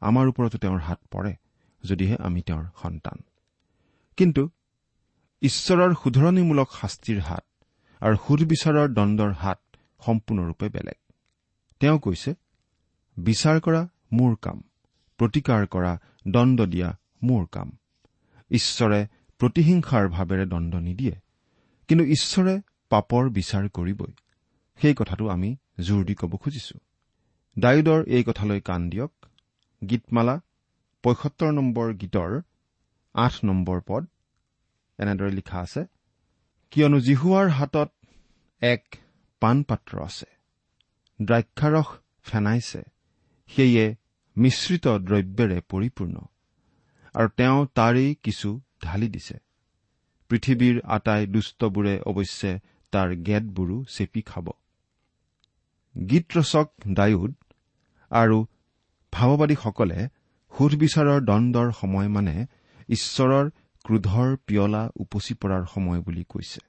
আমাৰ 0.00 0.28
ওপৰতো 0.28 0.58
তেওঁৰ 0.58 0.78
হাত 0.78 1.00
পৰে 1.10 1.34
যদিহে 1.84 2.16
আমি 2.18 2.42
তেওঁৰ 2.42 2.64
সন্তান। 2.82 3.18
কিন্তু 4.20 4.42
ঈশ্বৰৰ 5.42 5.92
শুধৰণিমূলক 6.02 6.68
শাস্তিৰ 6.80 7.20
হাত 7.20 7.44
আৰু 8.00 8.16
সুধবিচাৰৰ 8.24 8.88
দণ্ডৰ 8.96 9.32
হাত 9.42 9.60
সম্পূৰ্ণৰূপে 10.06 10.68
বেলেগ। 10.68 10.98
তেওঁ 11.80 11.98
কৈছে 11.98 12.34
বিচাৰ 13.16 13.60
কৰা 13.60 13.82
মোৰ 14.12 14.34
কাম 14.42 14.58
প্ৰতিকাৰ 15.20 15.62
কৰা 15.66 15.92
দণ্ড 16.28 16.66
দিয়া 16.72 16.88
মোৰ 17.22 17.46
কাম। 17.52 17.68
ঈশ্বৰে 18.50 19.00
প্ৰতিহিংসাৰ 19.40 20.04
ভাৱেৰে 20.08 20.46
দণ্ড 20.46 20.72
নিদিয়ে 20.86 21.14
কিন্তু 21.88 22.04
ঈশ্বৰে 22.16 22.54
পাপৰ 22.90 23.22
বিচাৰ 23.30 23.64
কৰিবই। 23.68 24.12
সেই 24.80 24.94
কথাটো 24.94 25.24
আমি 25.28 25.50
জোৰ 25.80 26.04
দি 26.04 26.14
ক'ব 26.14 26.32
খুজিছো। 26.36 26.76
ডায়ুদৰ 27.56 28.00
এই 28.06 28.22
কথালৈ 28.24 28.60
কাণ 28.60 28.80
দিয়ক। 28.90 29.12
গীতমালা 29.82 30.36
পঁয়সত্তৰ 31.04 31.50
নম্বৰ 31.52 31.86
গীতৰ 31.94 32.30
আঠ 33.14 33.34
নম্বৰ 33.44 33.78
পদ 33.86 34.02
এনেদৰে 34.98 35.30
লিখা 35.30 35.58
আছে 35.60 35.82
কিয়নো 36.72 36.98
জিহুৱাৰ 37.00 37.48
হাতত 37.48 37.90
এক 38.62 38.84
পাণপাত্ৰ 39.42 39.94
আছে 40.02 40.28
দ্ৰাক্ষাৰস 41.20 41.88
ফেনাইছে 42.24 42.82
সেয়ে 43.50 43.86
মিশ্ৰিত 44.36 44.86
দ্ৰব্যেৰে 45.06 45.58
পৰিপূৰ্ণ 45.70 46.16
আৰু 47.14 47.28
তেওঁ 47.36 47.58
তাৰেই 47.74 48.10
কিছু 48.22 48.48
ঢালি 48.82 49.08
দিছে। 49.08 49.36
পৃথিৱীৰ 50.30 50.76
আটাই 50.86 51.22
দুষ্টবোৰে 51.26 51.94
অৱশ্যে 52.10 52.52
তাৰ 52.92 53.08
গেটবোৰো 53.26 53.76
চেপি 53.84 54.22
খাব। 54.22 54.46
গীত 55.94 56.26
ৰচক 56.36 56.68
ডায়ুদ 56.92 57.32
আৰু 58.10 58.38
ভাৱবাদীসকলে 59.12 59.98
সুধবিচাৰৰ 60.52 61.20
দণ্ডৰ 61.20 61.68
সময় 61.72 62.08
মানে 62.08 62.34
ঈশ্বৰৰ 62.90 63.50
ক্ৰোধৰ 63.84 64.36
পিয়লা 64.46 64.90
উপচি 64.96 65.34
পৰাৰ 65.34 65.64
সময় 65.74 66.00
বুলি 66.00 66.24
কৈছে। 66.28 66.60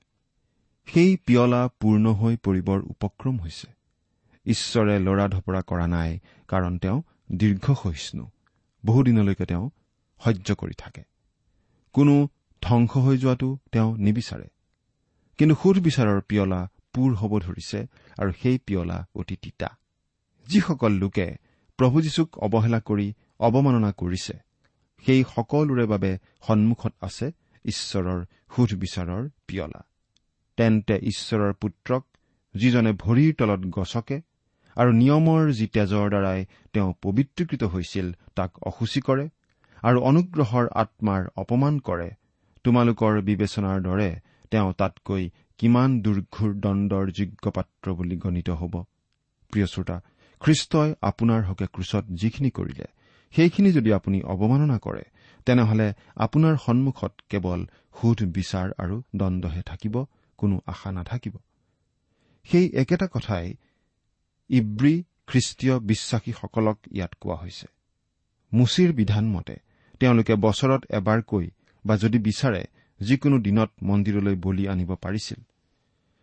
সেই 0.86 1.18
পিয়লা 1.26 1.70
পূৰ্ণ 1.80 2.14
হৈ 2.14 2.38
পৰিবৰ 2.38 2.80
উপক্ৰম 2.82 3.40
হৈছে। 3.40 3.68
ঈশ্বৰে 4.46 5.00
লৰা 5.00 5.28
ধপৰা 5.28 5.62
কৰা 5.62 5.88
নাই 5.88 6.20
কাৰণ 6.48 6.78
তেওঁ 6.78 7.02
দীৰ্ঘসহিষ্ণু 7.32 8.30
বহুদিনলৈকে 8.86 9.46
তেওঁ 9.46 9.70
সহ্য 10.24 10.56
কৰি 10.56 10.74
থাকে। 10.78 11.04
কোনো 11.94 12.28
ধ্বংস 12.62 12.98
হৈ 12.98 13.18
যোৱাটো 13.18 13.58
তেওঁ 13.72 13.98
নিবিচাৰে। 13.98 14.48
কিন্তু 15.38 15.56
সুধবিচাৰৰ 15.64 16.22
পিয়লা 16.22 16.70
পূৰ 16.94 17.16
হ'ব 17.16 17.40
ধৰিছে 17.40 17.88
আৰু 18.18 18.32
সেই 18.42 18.58
পিয়লা 18.58 19.08
অতি 19.16 19.36
তিতা। 19.36 19.78
যিসকল 20.48 20.92
লোকে 20.92 21.36
প্ৰভু 21.78 22.02
যীশুক 22.02 22.38
অৱহেলা 22.38 22.80
কৰি 22.80 23.14
অৱমাননা 23.40 23.92
কৰিছে 23.92 24.51
সেই 25.04 25.22
সকলোৰে 25.36 25.86
বাবে 25.94 26.12
সন্মুখত 26.48 26.94
আছে 27.02 27.28
ঈশ্বৰৰ 27.66 28.20
সুধবিচাৰৰ 28.54 29.24
পিয়লা। 29.48 29.82
তেন্তে 30.58 30.96
ঈশ্বৰৰ 31.12 31.54
পুত্ৰক 31.62 32.04
যিজনে 32.56 32.92
ভৰিৰ 33.04 33.32
তলত 33.40 33.62
গছকে 33.78 34.18
আৰু 34.78 34.92
নিয়মৰ 35.02 35.44
যি 35.58 35.66
তেজৰ 35.76 36.08
দ্বাৰাই 36.14 36.40
তেওঁ 36.74 36.90
পবিত্ৰকৃত 37.02 37.64
হৈছিল 37.74 38.08
তাক 38.38 38.52
অসুচী 38.70 39.02
কৰে 39.08 39.26
আৰু 39.84 39.98
অনুগ্ৰহৰ 40.10 40.66
আত্মাৰ 40.82 41.22
অপমান 41.44 41.76
কৰে 41.88 42.10
তোমালোকৰ 42.66 43.14
বিবেচনাৰ 43.30 43.78
দৰে 43.88 44.10
তেওঁ 44.52 44.70
তাতকৈ 44.80 45.24
কিমান 45.60 45.90
দুৰ্ঘুৰ 46.02 46.52
দণ্ডৰ 46.64 47.06
যোগ্য 47.18 47.46
পাত্ৰ 47.58 47.88
বুলি 47.98 48.18
গণিত 48.24 48.50
হ'ব। 48.60 48.74
প্ৰিয় 49.54 49.68
শ্ৰোতা 49.74 49.98
খ্ৰীষ্টই 50.42 50.90
আপোনাৰ 51.02 51.42
হকে 51.50 51.66
ক্ৰুচত 51.76 52.04
যিখিনি 52.22 52.50
কৰিলে 52.58 52.88
সেইখিনি 53.36 53.72
যদি 53.72 53.94
আপুনি 53.94 54.22
অৱমাননা 54.22 54.80
কৰে 54.80 55.04
তেনেহলে 55.46 55.94
আপোনাৰ 56.16 56.58
সন্মুখত 56.66 57.14
কেৱল 57.30 57.66
সুধ 58.02 58.24
বিচাৰ 58.24 58.72
আৰু 58.78 59.02
দণ্ডহে 59.16 59.62
থাকিব 59.62 60.06
কোনো 60.38 60.62
আশা 60.66 60.92
নাথাকিব। 60.92 61.36
সেই 62.44 62.70
একেটা 62.74 63.08
কথাই 63.14 63.54
ইব্ৰী 64.50 65.04
খ্ৰীষ্টীয় 65.28 65.80
বিশ্বাসীসকলক 65.80 66.78
ইয়াত 66.92 67.14
কোৱা 67.20 67.36
হৈছে। 67.36 67.68
মুচিৰ 68.54 68.94
বিধান 68.94 69.26
মতে 69.30 69.56
তেওঁলোকে 70.00 70.36
বছৰত 70.36 70.82
এবাৰকৈ 70.90 71.50
বা 71.86 71.98
যদি 71.98 72.20
বিচাৰে 72.20 72.64
যিকোনো 73.00 73.38
দিনত 73.40 73.72
মন্দিৰলৈ 73.84 74.36
বলি 74.36 74.68
আনিব 74.68 74.96
পাৰিছিল। 74.96 75.44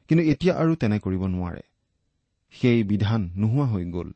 কিন্তু 0.09 0.25
এতিয়া 0.25 0.55
আৰু 0.55 0.75
তেনে 0.75 0.99
কৰিব 0.99 1.27
নোৱাৰে। 1.27 1.63
সেই 2.51 2.83
বিধান 2.83 3.31
নোহোৱা 3.37 3.67
হৈ 3.67 3.85
গ'ল। 3.85 4.13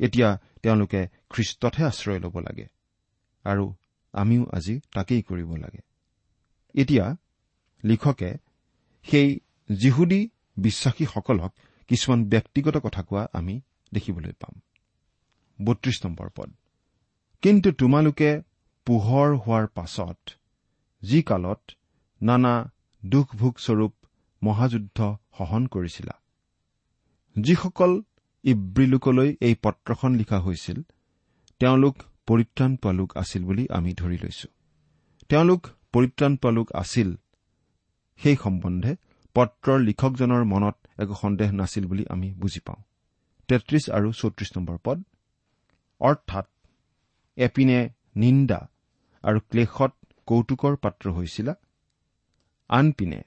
এতিয়া 0.00 0.28
তেওঁলোকে 0.62 1.00
খ্ৰীষ্টতহে 1.30 1.84
আশ্ৰয় 1.84 2.20
ল'ব 2.20 2.38
লাগে 2.38 2.66
আৰু 3.44 3.74
আমিও 4.14 4.46
আজি 4.52 4.80
তাকেই 4.94 5.22
কৰিব 5.22 5.50
লাগে। 5.56 5.80
এতিয়া 6.74 7.16
লিখকে 7.84 8.30
সেই 9.06 9.40
যিহুদী 9.70 10.28
বিশ্বাসীসকলক 10.56 11.52
কিছুমান 11.88 12.24
ব্যক্তিগত 12.24 12.76
কথা 12.76 13.02
কোৱা 13.02 13.26
আমি 13.32 13.60
দেখিবলৈ 13.94 14.32
পাম। 14.32 14.54
বত্ৰিশ 15.64 16.06
নম্বৰ 16.06 16.28
পদ। 16.36 16.50
কিন্তু 17.42 17.72
তোমালোকে 17.72 18.30
পোহৰ 18.86 19.28
হোৱাৰ 19.36 19.66
পাছত 19.66 20.18
যি 21.02 21.22
কালত 21.22 21.60
নানা 22.22 22.72
দুখ 23.02 23.36
ভোগস্বৰূপ 23.36 23.94
মহাযুদ্ধ 24.42 24.98
সহন 25.38 25.66
কৰিছিলা 25.66 26.14
যিসকল 27.36 28.02
ইব্ৰীলোকলৈ 28.46 29.36
এই 29.40 29.54
পত্ৰখন 29.62 30.14
লিখা 30.14 30.38
হৈছিল। 30.40 30.82
তেওঁলোক 31.60 31.96
পৰিত্ৰাণ 32.26 32.76
পোৱা 32.76 32.92
লোক 32.92 33.16
আছিল 33.16 33.44
বুলি 33.44 33.68
আমি 33.70 33.94
ধৰি 33.94 34.18
লৈছো। 34.18 34.48
তেওঁলোক 35.28 35.66
পৰিত্ৰাণ 35.92 36.36
পোৱা 36.36 36.52
লোক 36.52 36.72
আছিল। 36.72 37.16
সেই 38.20 38.36
সম্বন্ধে 38.36 38.96
পত্ৰৰ 39.34 39.78
লিখকজনৰ 39.80 40.44
মনত 40.44 40.76
একো 40.98 41.14
সন্দেহ 41.14 41.52
নাছিল 41.52 41.86
বুলি 41.86 42.04
আমি 42.08 42.34
বুজি 42.34 42.60
পাওঁ। 42.60 42.82
তেত্ৰিশ 43.48 43.90
আৰু 43.90 44.12
চৌত্ৰিশ 44.12 44.50
নম্বৰ 44.56 44.78
পদ। 44.84 45.02
অৰ্থাৎ 46.00 46.46
এপিনে 47.36 47.78
নিন্দা 48.16 48.60
আৰু 49.22 49.38
ক্লেশত 49.40 49.92
কৌতুকৰ 50.26 50.76
পাত্ৰ 50.76 51.10
হৈছিলা। 51.10 51.54
আনপিনে 52.68 53.20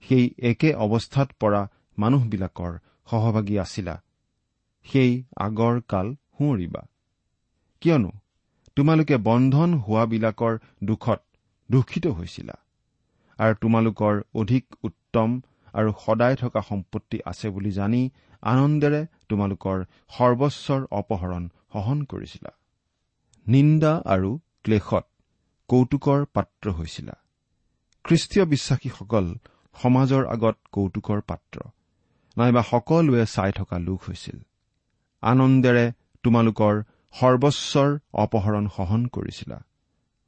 সেই 0.00 0.34
একে 0.38 0.74
অৱস্থাত 0.74 1.28
পৰা 1.40 1.68
মানুহবিলাকৰ 1.98 2.78
সহভাগী 3.10 3.58
আছিলা। 3.58 4.02
সেই 4.92 5.12
আগৰ 5.36 5.74
কাল 5.88 6.06
সোঁৱৰিবা। 6.36 6.82
কিয়নো 7.82 8.10
তোমালোকে 8.76 9.16
বন্ধন 9.28 9.70
হোৱাবিলাকৰ 9.74 10.54
দুখত 10.84 11.20
দূষিত 11.70 12.06
হৈছিলা 12.16 12.56
আৰু 13.38 13.54
তোমালোকৰ 13.60 14.14
অধিক 14.34 14.64
উত্তম 14.82 15.30
আৰু 15.74 15.90
সদায় 16.04 16.36
থকা 16.36 16.60
সম্পত্তি 16.60 17.18
আছে 17.26 17.46
বুলি 17.50 17.70
জানি 17.70 18.02
আনন্দেৰে 18.42 19.00
তোমালোকৰ 19.28 19.78
সৰ্বস্বৰ 20.08 20.82
অপহৰণ 20.90 21.44
সহন 21.72 21.98
কৰিছিলা। 22.04 22.52
নিন্দা 23.46 23.92
আৰু 24.04 24.30
ক্লেশত 24.64 25.06
কৌতুকৰ 25.68 26.20
পাত্ৰ 26.34 26.66
হৈছিলা। 26.70 27.14
খ্ৰীষ্টীয় 28.04 28.44
বিশ্বাসীসকল 28.46 29.26
সমাজৰ 29.76 30.22
আগত 30.26 30.56
কৌতুকৰ 30.72 31.20
পাত্ৰ 31.20 31.56
নাইবা 32.36 32.62
সকলোৱে 32.70 33.24
চাই 33.26 33.52
থকা 33.52 33.76
লোক 33.78 34.00
হৈছিল। 34.08 34.38
আনন্দেৰে 35.30 35.86
তোমালোকৰ 36.24 36.74
সৰ্বস্বৰ 37.14 37.90
অপহৰণ 38.24 38.64
সহন 38.76 39.02
কৰিছিলা। 39.06 39.58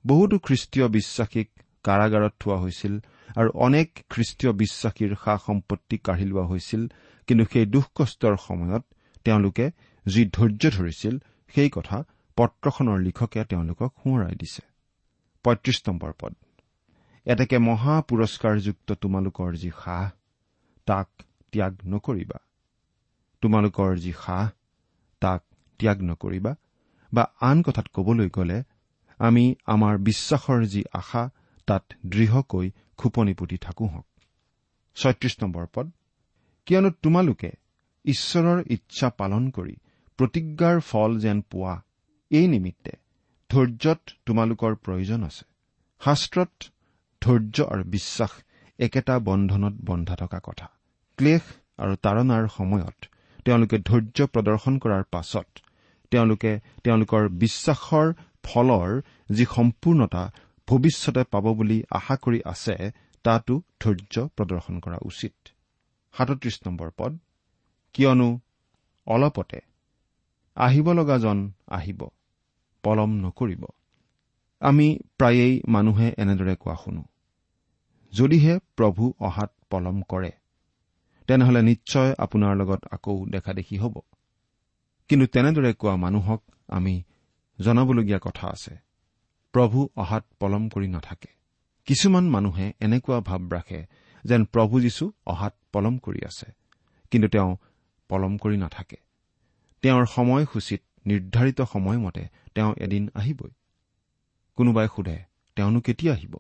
বহুতো 0.05 0.37
খ্ৰীষ্টীয় 0.39 0.87
বিশ্বাসীক 0.89 1.49
কাৰাগাৰত 1.85 2.33
থোৱা 2.41 2.57
হৈছিল 2.57 2.95
আৰু 3.37 3.51
অনেক 3.67 3.89
খ্ৰীষ্টীয় 4.11 4.53
বিশ্বাসীৰ 4.53 5.13
সা 5.25 5.35
সম্পত্তি 5.47 5.97
কাঢ়ি 5.99 6.25
লোৱা 6.25 6.45
হৈছিল 6.47 6.83
কিন্তু 7.29 7.45
সেই 7.53 7.67
দুখ 7.67 7.87
কষ্টৰ 7.95 8.35
সময়ত 8.47 8.85
তেওঁলোকে 9.25 9.67
যি 10.07 10.23
ধৈৰ্য 10.37 10.63
ধৰিছিল 10.77 11.15
সেই 11.55 11.71
কথা 11.71 11.99
পত্ৰখনৰ 12.37 12.99
লিখকে 13.01 13.41
তেওঁলোকক 13.45 13.91
সোঁৱৰাই 14.01 14.35
দিছে। 14.35 14.63
পঁয়ত্ৰিশ 15.45 15.79
নম্বৰ 15.89 16.13
পদ। 16.21 16.33
এতেকে 17.27 17.57
মহা 17.59 17.95
পুৰস্কাৰযুক্ত 18.09 18.89
তোমালোকৰ 18.93 19.51
যি 19.55 19.71
সাহ 19.85 20.11
তাক 20.87 21.09
ত্যাগ 21.53 21.75
নকৰিবা। 21.87 22.39
তোমালোকৰ 23.43 23.91
যি 23.97 24.13
সাহ 24.25 24.47
তাক 25.21 25.43
ত্যাগ 25.81 25.99
নকৰিবা 26.03 26.53
বা 27.13 27.25
আন 27.41 27.63
কথাত 27.63 27.87
কবলৈ 27.93 28.29
গ'লে 28.29 28.59
আমি 29.21 29.45
আমাৰ 29.67 29.95
বিশ্বাসৰ 29.99 30.61
যি 30.67 30.83
আশা 30.93 31.23
তাত 31.67 31.85
দৃঢ়কৈ 32.07 32.67
খোপনি 32.97 33.35
পুতি 33.35 33.57
থাকো 33.57 33.85
হওক। 33.87 34.07
ছয়ত্ৰিশ 34.97 35.35
নম্বৰ 35.43 35.67
পদ। 35.75 35.87
কিয়নো 36.67 36.91
তোমালোকে 37.03 37.51
ঈশ্বৰৰ 38.05 38.59
ইচ্ছা 38.67 39.09
পালন 39.11 39.51
কৰি 39.51 39.77
প্ৰতিজ্ঞাৰ 40.19 40.81
ফল 40.81 41.11
যেন 41.19 41.39
পোৱা 41.41 41.75
এই 42.31 42.47
নিমিত্তে 42.49 42.93
ধৈৰ্যত 43.51 44.01
তোমালোকৰ 44.27 44.73
প্ৰয়োজন 44.75 45.21
আছে। 45.25 45.45
শাস্ত্ৰত 46.01 46.53
ধৈৰ্য 47.23 47.57
আৰু 47.65 47.85
বিশ্বাস 47.85 48.33
একেটা 48.79 49.15
বন্ধনত 49.19 49.75
বন্ধা 49.85 50.15
থকা 50.17 50.41
কথা। 50.43 50.67
ক্লেশ 51.19 51.43
আৰু 51.79 51.95
তাৰণাৰ 51.97 52.45
সময়ত 52.49 52.99
তেওঁলোকে 53.49 53.79
ধৈৰ্য 53.81 54.27
প্ৰদৰ্শন 54.33 54.75
কৰাৰ 54.79 55.05
পাছত 55.11 55.49
তেওঁলোকে 56.13 56.51
তেওঁলোকৰ 56.85 57.29
বিশ্বাসৰ 57.43 58.09
ফলৰ 58.45 58.91
যি 59.31 59.45
সম্পূৰ্ণতা 59.53 60.25
ভৱিষ্যতে 60.69 61.23
পাব 61.31 61.47
বুলি 61.55 61.79
আশা 61.91 62.17
কৰি 62.17 62.41
আছে 62.45 62.75
তাতো 63.25 63.55
ধৈৰ্য 63.81 64.27
প্ৰদৰ্শন 64.37 64.81
কৰা 64.81 64.99
উচিত। 65.05 65.35
সাতত্ৰিশ 66.15 66.57
নম্বৰ 66.67 66.91
পদ। 66.97 67.13
কিয়নো 67.95 68.29
অলপতে 69.07 69.61
আহিব 70.57 70.87
লগাজন 70.93 71.39
আহিব 71.71 72.01
পলম 72.85 73.11
নকৰিব। 73.21 73.63
আমি 74.63 74.89
প্ৰায়েই 75.19 75.55
মানুহে 75.69 76.09
এনেদৰে 76.19 76.55
কোৱা 76.57 76.77
শুনো 76.77 77.03
যদিহে 78.13 78.55
প্ৰভু 78.77 79.05
অহাত 79.21 79.51
পলম 79.71 79.97
কৰে। 80.09 80.31
তেনেহলে 81.29 81.63
নিশ্চয় 81.63 82.15
আপোনাৰ 82.19 82.57
লগত 82.57 82.85
আকৌ 82.91 83.27
দেখা 83.27 83.53
দেখি 83.53 83.79
হ'ব। 83.79 84.01
কিন্তু 85.09 85.27
তেনেদৰে 85.27 85.75
কোৱা 85.75 85.97
মানুহক 85.97 86.43
আমি 86.69 87.03
জনাবলগীয়া 87.61 88.19
কথা 88.19 88.49
আছে। 88.49 88.77
প্ৰভু 89.53 89.89
অহাত 89.97 90.25
পলম 90.41 90.69
কৰি 90.69 90.89
নাথাকে। 90.89 91.29
কিছুমান 91.87 92.29
মানুহে 92.29 92.73
এনেকুৱা 92.81 93.21
ভাৱ 93.21 93.49
ৰাখে 93.49 93.87
যেন 94.25 94.45
প্ৰভু 94.45 94.81
যীশু 94.81 95.13
অহাত 95.27 95.55
পলম 95.73 95.99
কৰি 95.99 96.25
আছে। 96.25 96.53
কিন্তু 97.11 97.29
তেওঁ 97.29 97.57
পলম 98.09 98.37
কৰি 98.37 98.57
নাথাকে। 98.57 98.97
তেওঁৰ 99.83 100.07
সময়সূচীত 100.07 100.83
নিৰ্ধাৰিত 101.07 101.63
সময়মতে 101.63 102.29
তেওঁ 102.55 102.75
এদিন 102.77 103.11
আহিবই। 103.15 103.51
কোনোবাই 104.57 104.89
সোধে 104.97 105.25
তেওঁনো 105.57 105.81
কেতিয়া 105.81 106.13
আহিব? 106.13 106.37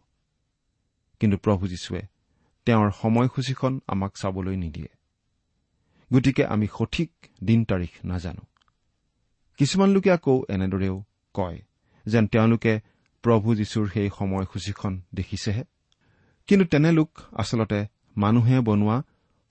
কিন্তু 1.20 1.36
প্ৰভু 1.36 1.68
যীশুৱে 1.68 2.02
তেওঁৰ 2.68 2.90
সময়সূচীখন 3.02 3.80
আমাক 3.86 4.12
চাবলৈ 4.16 4.56
নিদিয়ে। 4.56 4.88
গতিকে 6.12 6.46
আমি 6.46 6.66
সঠিক 6.78 7.10
দিন 7.44 7.64
তাৰিখ 7.64 7.90
নাজানো। 8.04 8.46
কিছুমান 9.56 9.90
লোকে 9.90 10.12
আকৌ 10.12 10.42
এনেদৰেও 10.48 11.04
কয় 11.34 11.62
যেন 12.06 12.26
তেওঁলোকে 12.26 12.80
প্ৰভু 13.22 13.54
যীশুৰ 13.54 13.88
সেই 13.88 14.10
সময়সূচীখন 14.18 15.02
দেখিছেহে। 15.14 15.64
কিন্তু 16.46 16.66
তেনে 16.66 16.92
লোক 16.92 17.18
আচলতে 17.32 17.86
মানুহে 18.16 18.60
বনোৱা 18.60 19.02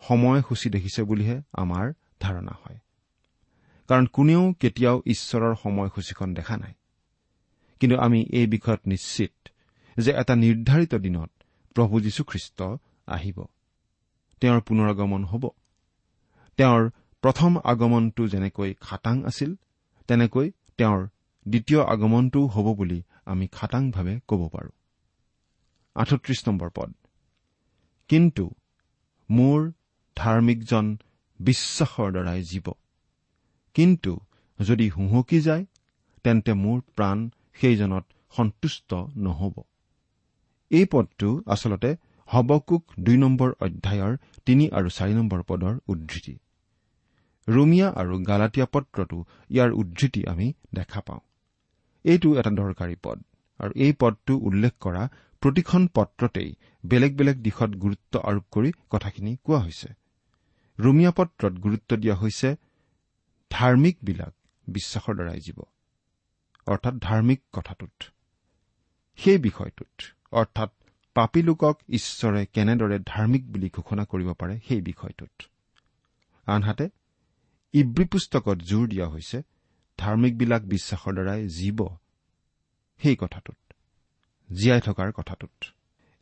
সময়সূচী 0.07 0.69
দেখিছে 0.69 1.03
বুলিহে 1.03 1.41
আমাৰ 1.53 1.93
ধাৰণা 2.19 2.51
হয়। 2.51 2.77
কাৰণ 3.87 4.05
কোনেও 4.05 4.53
কেতিয়াও 4.59 5.01
ঈশ্বৰৰ 5.05 5.55
সময়সূচীখন 5.63 6.33
দেখা 6.33 6.57
নাই। 6.57 6.73
কিন্তু 7.79 7.97
আমি 7.97 8.25
এই 8.29 8.47
বিষয়ত 8.47 8.79
নিশ্চিত 8.87 9.49
যে 9.97 10.11
এটা 10.11 10.35
নিৰ্ধাৰিত 10.35 10.95
দিনত 10.95 11.31
প্ৰভু 11.73 12.01
যীশুখ্ৰীষ্ট 12.01 12.63
আহিব। 13.07 13.45
তেওঁৰ 14.41 14.61
পুনৰগমন 14.61 15.23
হ'ব। 15.23 15.49
তেওঁৰ 16.57 16.89
প্ৰথম 17.21 17.57
আগমনটো 17.63 18.27
যেনেকৈ 18.27 18.73
খাটাং 18.81 19.25
আছিল 19.25 19.55
তেনেকৈ 20.07 20.51
তেওঁৰ 20.77 21.07
দ্বিতীয় 21.47 21.83
আগমনটোও 21.83 22.47
হ'ব 22.47 22.73
বুলি 22.73 23.03
আমি 23.25 23.47
খাটাংভাৱে 23.47 24.19
ক'ব 24.27 24.49
পাৰোঁ। 24.49 24.71
পদ। 26.75 26.93
কিন্তু 28.07 28.51
মোৰ 29.31 29.71
ধাৰ্মিকজন 30.15 30.97
বিশ্বাসৰ 31.39 32.11
দ্বাৰাই 32.11 32.43
জীৱ। 32.43 32.71
কিন্তু 33.73 34.19
যদি 34.61 34.89
হুহকি 34.89 35.41
যায় 35.41 35.65
তেন্তে 36.23 36.53
মোৰ 36.53 36.81
প্ৰাণ 36.95 37.29
সেইজনত 37.53 38.05
সন্তুষ্ট 38.31 38.93
নহ'ব। 39.17 39.63
এই 40.69 40.85
পদটো 40.85 41.41
আচলতে 41.45 41.95
হবকুক 42.29 42.83
দুই 42.99 43.17
নম্বৰ 43.17 43.49
অধ্যায়ৰ 43.65 44.13
তিনি 44.45 44.65
আৰু 44.77 44.89
চাৰি 44.97 45.13
নম্বৰ 45.13 45.41
পদৰ 45.49 45.73
উদ্ধৃতি। 45.87 46.33
ৰুমিয়া 47.47 47.87
আৰু 48.01 48.13
গালাটীয়া 48.29 48.67
পত্ৰতো 48.73 49.17
ইয়াৰ 49.49 49.69
উদ্ধৃতি 49.71 50.21
আমি 50.27 50.47
দেখা 50.73 51.01
পাওঁ। 51.01 51.21
এইটো 52.05 52.29
এটা 52.39 52.51
দৰকাৰী 52.51 52.95
পদ 53.03 53.17
আৰু 53.59 53.71
এই 53.85 53.93
পদটো 54.01 54.33
উল্লেখ 54.47 54.73
কৰা 54.79 55.03
প্ৰতিখন 55.41 55.87
পত্ৰতেই 55.95 56.49
বেলেগ 56.83 57.11
বেলেগ 57.17 57.37
দিশত 57.41 57.71
গুৰুত্ব 57.83 58.13
আৰোপ 58.29 58.45
কৰি 58.51 58.69
কথাখিনি 58.89 59.31
কোৱা 59.43 59.59
হৈছে। 59.59 59.89
ৰুমিয়া 60.79 61.11
পত্ৰত 61.11 61.53
গুৰুত্ব 61.65 61.89
দিয়া 61.95 62.15
হৈছে 62.15 62.49
ধাৰ্মিকবিলাক 63.51 64.33
বিশ্বাসৰ 64.67 65.13
দ্বাৰাই 65.15 65.39
জীৱ 65.39 65.59
অৰ্থাৎ 66.67 66.95
ধাৰ্মিক 67.01 67.39
কথাটোত। 67.53 67.97
সেই 69.19 69.37
বিষয়টোত 69.37 69.93
অৰ্থাৎ 70.31 70.71
পাপী 71.17 71.41
লোকক 71.41 71.75
ঈশ্বৰে 71.89 72.41
কেনেদৰে 72.45 72.97
ধাৰ্মিক 73.05 73.43
বুলি 73.51 73.69
ঘোষণা 73.69 74.03
কৰিব 74.05 74.29
পাৰে 74.33 74.55
সেই 74.67 74.81
বিষয়টোত। 74.81 75.45
আনহাতে 76.47 76.85
ইব্ৰী 77.73 78.05
পুস্তকত 78.05 78.57
জোৰ 78.69 78.83
দিয়া 78.87 79.07
হৈছে 79.07 79.37
ধাৰ্মিকবিলাক 79.99 80.61
বিশ্বাসৰ 80.63 81.13
দ্বাৰাই 81.13 81.47
জীৱ। 81.47 81.79
সেই 83.01 83.15
কথাটোত 83.15 83.73
জীয়াই 84.49 84.81
থকাৰ 84.81 85.11
কথাটোত। 85.11 85.65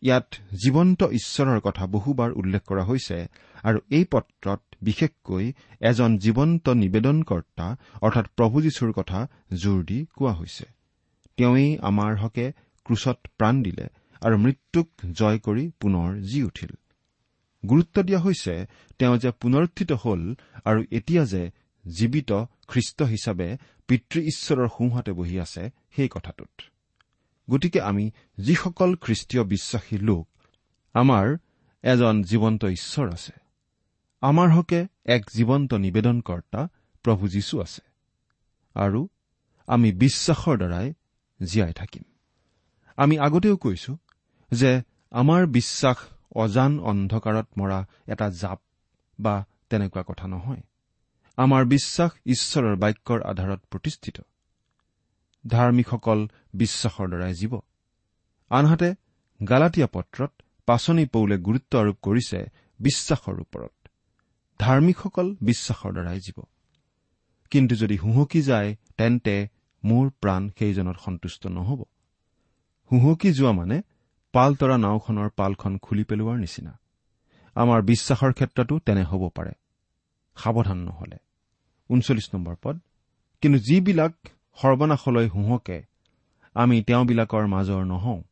ইয়াত 0.02 0.28
জীৱন্ত 0.64 1.04
ঈশ্বৰৰ 1.12 1.60
কথা 1.60 1.84
বহুবাৰ 1.88 2.32
উল্লেখ 2.32 2.64
কৰা 2.66 2.84
হৈছে 2.84 3.18
আৰু 3.64 3.80
এই 3.90 4.06
পত্ৰত 4.12 4.62
বিশেষকৈ 4.82 5.54
এজন 5.82 6.18
জীৱন্ত 6.18 6.66
নিবেদনকৰ্তা 6.70 7.68
অৰ্থাৎ 8.02 8.26
প্ৰভু 8.38 8.62
যীশুৰ 8.62 8.92
কথা 8.92 9.28
জোৰ 9.54 9.80
দি 9.84 10.06
কোৱা 10.16 10.34
হৈছে। 10.34 10.66
তেওঁই 11.38 11.78
আমাৰ 11.82 12.12
হকে 12.16 12.46
ক্ৰুচত 12.86 13.18
প্ৰাণ 13.38 13.64
দিলে 13.64 13.88
আৰু 14.26 14.38
মৃত্যুক 14.38 14.90
জয় 15.12 15.40
কৰি 15.40 15.72
পুনৰ 15.80 16.22
জি 16.22 16.44
উঠিল। 16.44 16.72
গুৰুত্ব 17.70 18.04
দিয়া 18.04 18.20
হৈছে 18.20 18.54
তেওঁ 19.00 19.18
যে 19.18 19.32
পুনৰুত্থিত 19.32 19.92
হ'ল 19.92 20.36
আৰু 20.66 20.84
এতিয়া 20.92 21.26
যে 21.26 21.52
জীৱিত 21.86 22.32
খ্ৰীষ্ট 22.68 23.04
হিচাপে 23.04 23.58
পিতৃ 23.88 24.22
ঈশ্বৰৰ 24.22 24.68
সোঁহাতে 24.68 25.12
বহি 25.12 25.40
আছে 25.40 25.70
সেই 25.96 26.08
কথাটোত। 26.08 26.62
গতিকে 27.50 27.82
আমি 27.82 28.12
যিসকল 28.38 28.96
খ্ৰীষ্টীয় 28.96 29.44
বিশ্বাসী 29.44 29.98
লোক 29.98 30.28
আমাৰ 30.94 31.38
এজন 31.84 32.24
জীৱন্ত 32.24 32.66
ঈশ্বৰ 32.66 33.14
আছে। 33.14 33.32
আমাৰ 34.22 34.50
হকে 34.50 34.88
এক 35.06 35.24
জীৱন্ত 35.34 35.74
নিবেদনকৰ্তা 35.74 36.68
প্ৰভু 37.04 37.28
যীশু 37.28 37.62
আছে। 37.62 37.82
আৰু 38.74 39.08
আমি 39.68 39.92
বিশ্বাসৰ 39.92 40.58
দ্বাৰাই 40.58 40.94
জীয়াই 41.44 41.74
থাকিম। 41.74 42.04
আমি 42.98 43.20
আগতেও 43.20 43.58
কৈছো 43.58 43.98
যে 44.56 44.82
আমাৰ 45.12 45.46
বিশ্বাস 45.48 45.98
অজান 46.36 46.80
অন্ধকাৰত 46.80 47.48
মৰা 47.58 47.80
এটা 48.08 48.30
জাপ 48.30 48.60
বা 49.20 49.46
তেনেকুৱা 49.70 50.04
কথা 50.08 50.28
নহয়। 50.28 50.62
আমাৰ 51.38 51.66
বিশ্বাস 51.66 52.12
ঈশ্বৰৰ 52.26 52.76
বাক্যৰ 52.76 53.22
আধাৰত 53.22 53.62
প্ৰতিষ্ঠিত। 53.72 54.18
ধাৰ্মিকসকল 55.48 56.28
বিশ্বাসৰ 56.54 57.08
দ্বাৰাই 57.08 57.34
জীৱ। 57.34 57.54
আনহাতে 58.50 58.96
গালাটীয়া 59.50 59.88
পত্ৰত 59.88 60.32
পাচনি 60.66 61.06
পৌলে 61.06 61.38
গুৰুত্ব 61.38 61.80
আৰোপ 61.80 61.98
কৰিছে 62.02 62.40
বিশ্বাসৰ 62.80 63.40
ওপৰত। 63.42 63.88
ধাৰ্মিকসকল 64.60 65.36
বিশ্বাসৰ 65.42 65.92
দ্বাৰাই 65.92 66.20
জীৱ। 66.20 66.44
কিন্তু 67.52 67.76
যদি 67.76 67.98
হুহকি 67.98 68.42
যায় 68.42 68.76
তেন্তে 68.98 69.48
মোৰ 69.84 70.10
প্ৰাণ 70.10 70.50
সেইজনত 70.60 70.96
সন্তুষ্ট 71.06 71.48
নহ'ব। 71.48 71.84
হুহকি 72.92 73.34
যোৱা 73.34 73.52
মানে 73.52 73.82
পাল 74.36 74.56
তৰা 74.56 74.78
নাওখনৰ 74.78 75.30
পালখন 75.30 75.78
খুলি 75.78 76.04
পেলোৱাৰ 76.04 76.38
নিচিনা। 76.38 76.80
আমাৰ 77.56 77.82
বিশ্বাসৰ 77.82 78.32
ক্ষেত্ৰতো 78.34 78.80
তেনে 78.80 79.04
হ'ব 79.04 79.30
পাৰে। 79.36 79.52
সাৱধান 80.36 80.78
নহলে। 80.78 81.18
ঊনচল্লিছ 81.90 82.28
নম্বৰ 82.34 82.56
পদ। 82.64 82.80
কিন্তু 83.42 83.60
যিবিলাক 83.60 84.14
সৰ্বনাশলৈ 84.62 85.28
হুহকে 85.28 85.84
আমি 86.54 86.82
তেওঁবিলাকৰ 86.82 87.48
মাজৰ 87.48 87.84
নহওঁ 87.86 88.24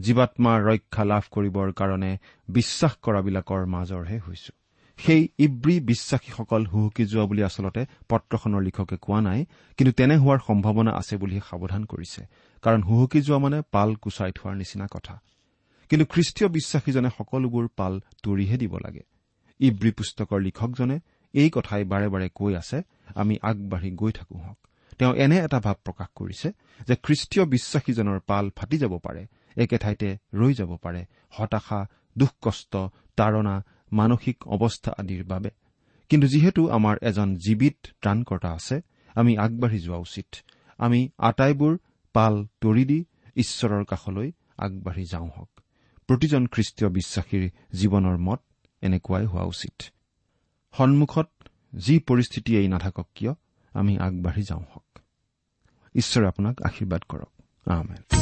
জীৱাত্মাৰ 0.00 0.64
ৰক্ষা 0.64 1.04
লাভ 1.04 1.22
কৰিবৰ 1.30 1.72
কাৰণে 1.72 2.18
বিশ্বাস 2.48 2.92
কৰাবিলাকৰ 3.02 3.66
মাজৰহে 3.66 4.18
হৈছো। 4.18 4.52
সেই 4.96 5.28
ইব্ৰী 5.38 5.80
বিশ্বাসীসকল 5.80 6.66
হুহুকি 6.66 7.04
যোৱা 7.06 7.24
বুলি 7.26 7.42
আচলতে 7.42 7.86
পত্ৰখনৰ 8.08 8.62
লিখকে 8.62 8.96
কোৱা 8.96 9.20
নাই 9.20 9.46
কিন্তু 9.76 9.92
তেনে 9.92 10.16
হোৱাৰ 10.16 10.38
সম্ভাৱনা 10.46 10.90
আছে 10.90 11.16
বুলিহে 11.16 11.40
সাৱধান 11.50 11.84
কৰিছে। 11.84 12.26
কাৰণ 12.62 12.82
হুহুকি 12.82 13.20
যোৱা 13.20 13.38
মানে 13.38 13.62
পাল 13.72 13.94
কুচাই 13.94 14.32
থোৱাৰ 14.32 14.56
নিচিনা 14.56 14.86
কথা। 14.90 15.20
কিন্তু 15.90 16.04
খ্ৰীষ্টীয় 16.06 16.48
বিশ্বাসীজনে 16.48 17.10
সকলোবোৰ 17.18 17.64
পাল 17.78 17.92
তৰিহে 18.22 18.56
দিব 18.62 18.74
লাগে। 18.84 19.02
ইব্ৰী 19.60 19.90
পুস্তকৰ 19.98 20.38
লিখকজনে 20.40 20.96
এই 21.34 21.50
কথাই 21.50 21.82
বাৰে 21.84 22.08
বাৰে 22.08 22.28
কৈ 22.34 22.52
আছে 22.54 22.78
আমি 23.14 23.34
আগবাঢ়ি 23.42 23.90
গৈ 24.00 24.12
থাকো 24.12 24.36
হওক। 24.36 24.58
তেওঁ 24.98 25.12
এনে 25.14 25.36
এটা 25.46 25.58
ভাৱ 25.60 25.76
প্ৰকাশ 25.86 26.08
কৰিছে 26.14 26.48
যে 26.88 26.94
খ্ৰীষ্টীয় 27.04 27.44
বিশ্বাসীজনৰ 27.54 28.18
পাল 28.30 28.44
ফাটি 28.56 28.76
যাব 28.78 28.94
পাৰে 28.98 29.22
একে 29.56 29.76
ঠাইতে 29.78 30.08
ৰৈ 30.34 30.52
যাব 30.54 30.70
পাৰে 30.84 31.02
হতাশা 31.36 31.80
দুখ 32.16 32.32
কষ্ট 32.42 32.72
তাৰণা 33.18 33.54
মানসিক 33.92 34.36
অৱস্থা 34.46 34.90
আদিৰ 35.00 35.22
বাবে। 35.24 35.50
কিন্তু 36.10 36.26
যিহেতু 36.26 36.62
আমাৰ 36.68 36.96
এজন 37.02 37.28
জীৱিত 37.36 37.76
ত্ৰাণকৰ্তা 38.02 38.50
আছে 38.58 38.76
আমি 39.16 39.32
আগবাঢ়ি 39.38 39.78
যোৱা 39.78 39.98
উচিত। 39.98 40.28
আমি 40.78 41.00
আটাইবোৰ 41.18 41.72
পাল 42.14 42.34
তৰি 42.60 42.84
দি 42.84 42.98
ঈশ্বৰৰ 43.36 43.84
কাষলৈ 43.84 44.28
আগবাঢ়ি 44.58 45.04
যাওঁ 45.04 45.30
হওক। 45.36 45.51
প্ৰতিজন 46.12 46.46
খ্ৰীষ্টীয় 46.46 46.90
বিশ্বাসীৰ 46.90 47.50
জীৱনৰ 47.72 48.18
মত 48.18 48.40
এনেকুৱাই 48.82 49.26
হোৱা 49.26 49.42
উচিত। 49.42 49.82
সন্মুখত 50.72 51.30
যি 51.74 51.98
পৰিস্থিতিয়েই 51.98 52.68
নাথাকক 52.68 53.08
কিয় 53.14 53.34
আমি 53.72 53.98
আগবাঢ়ি 53.98 54.42
যাওঁ 54.42 54.60
হওক। 54.60 54.98
ঈশ্বৰে 55.94 56.26
আপোনাক 56.28 56.62
আশীৰ্বাদ 56.62 57.02
কৰক। 57.02 57.28
হে 57.68 58.21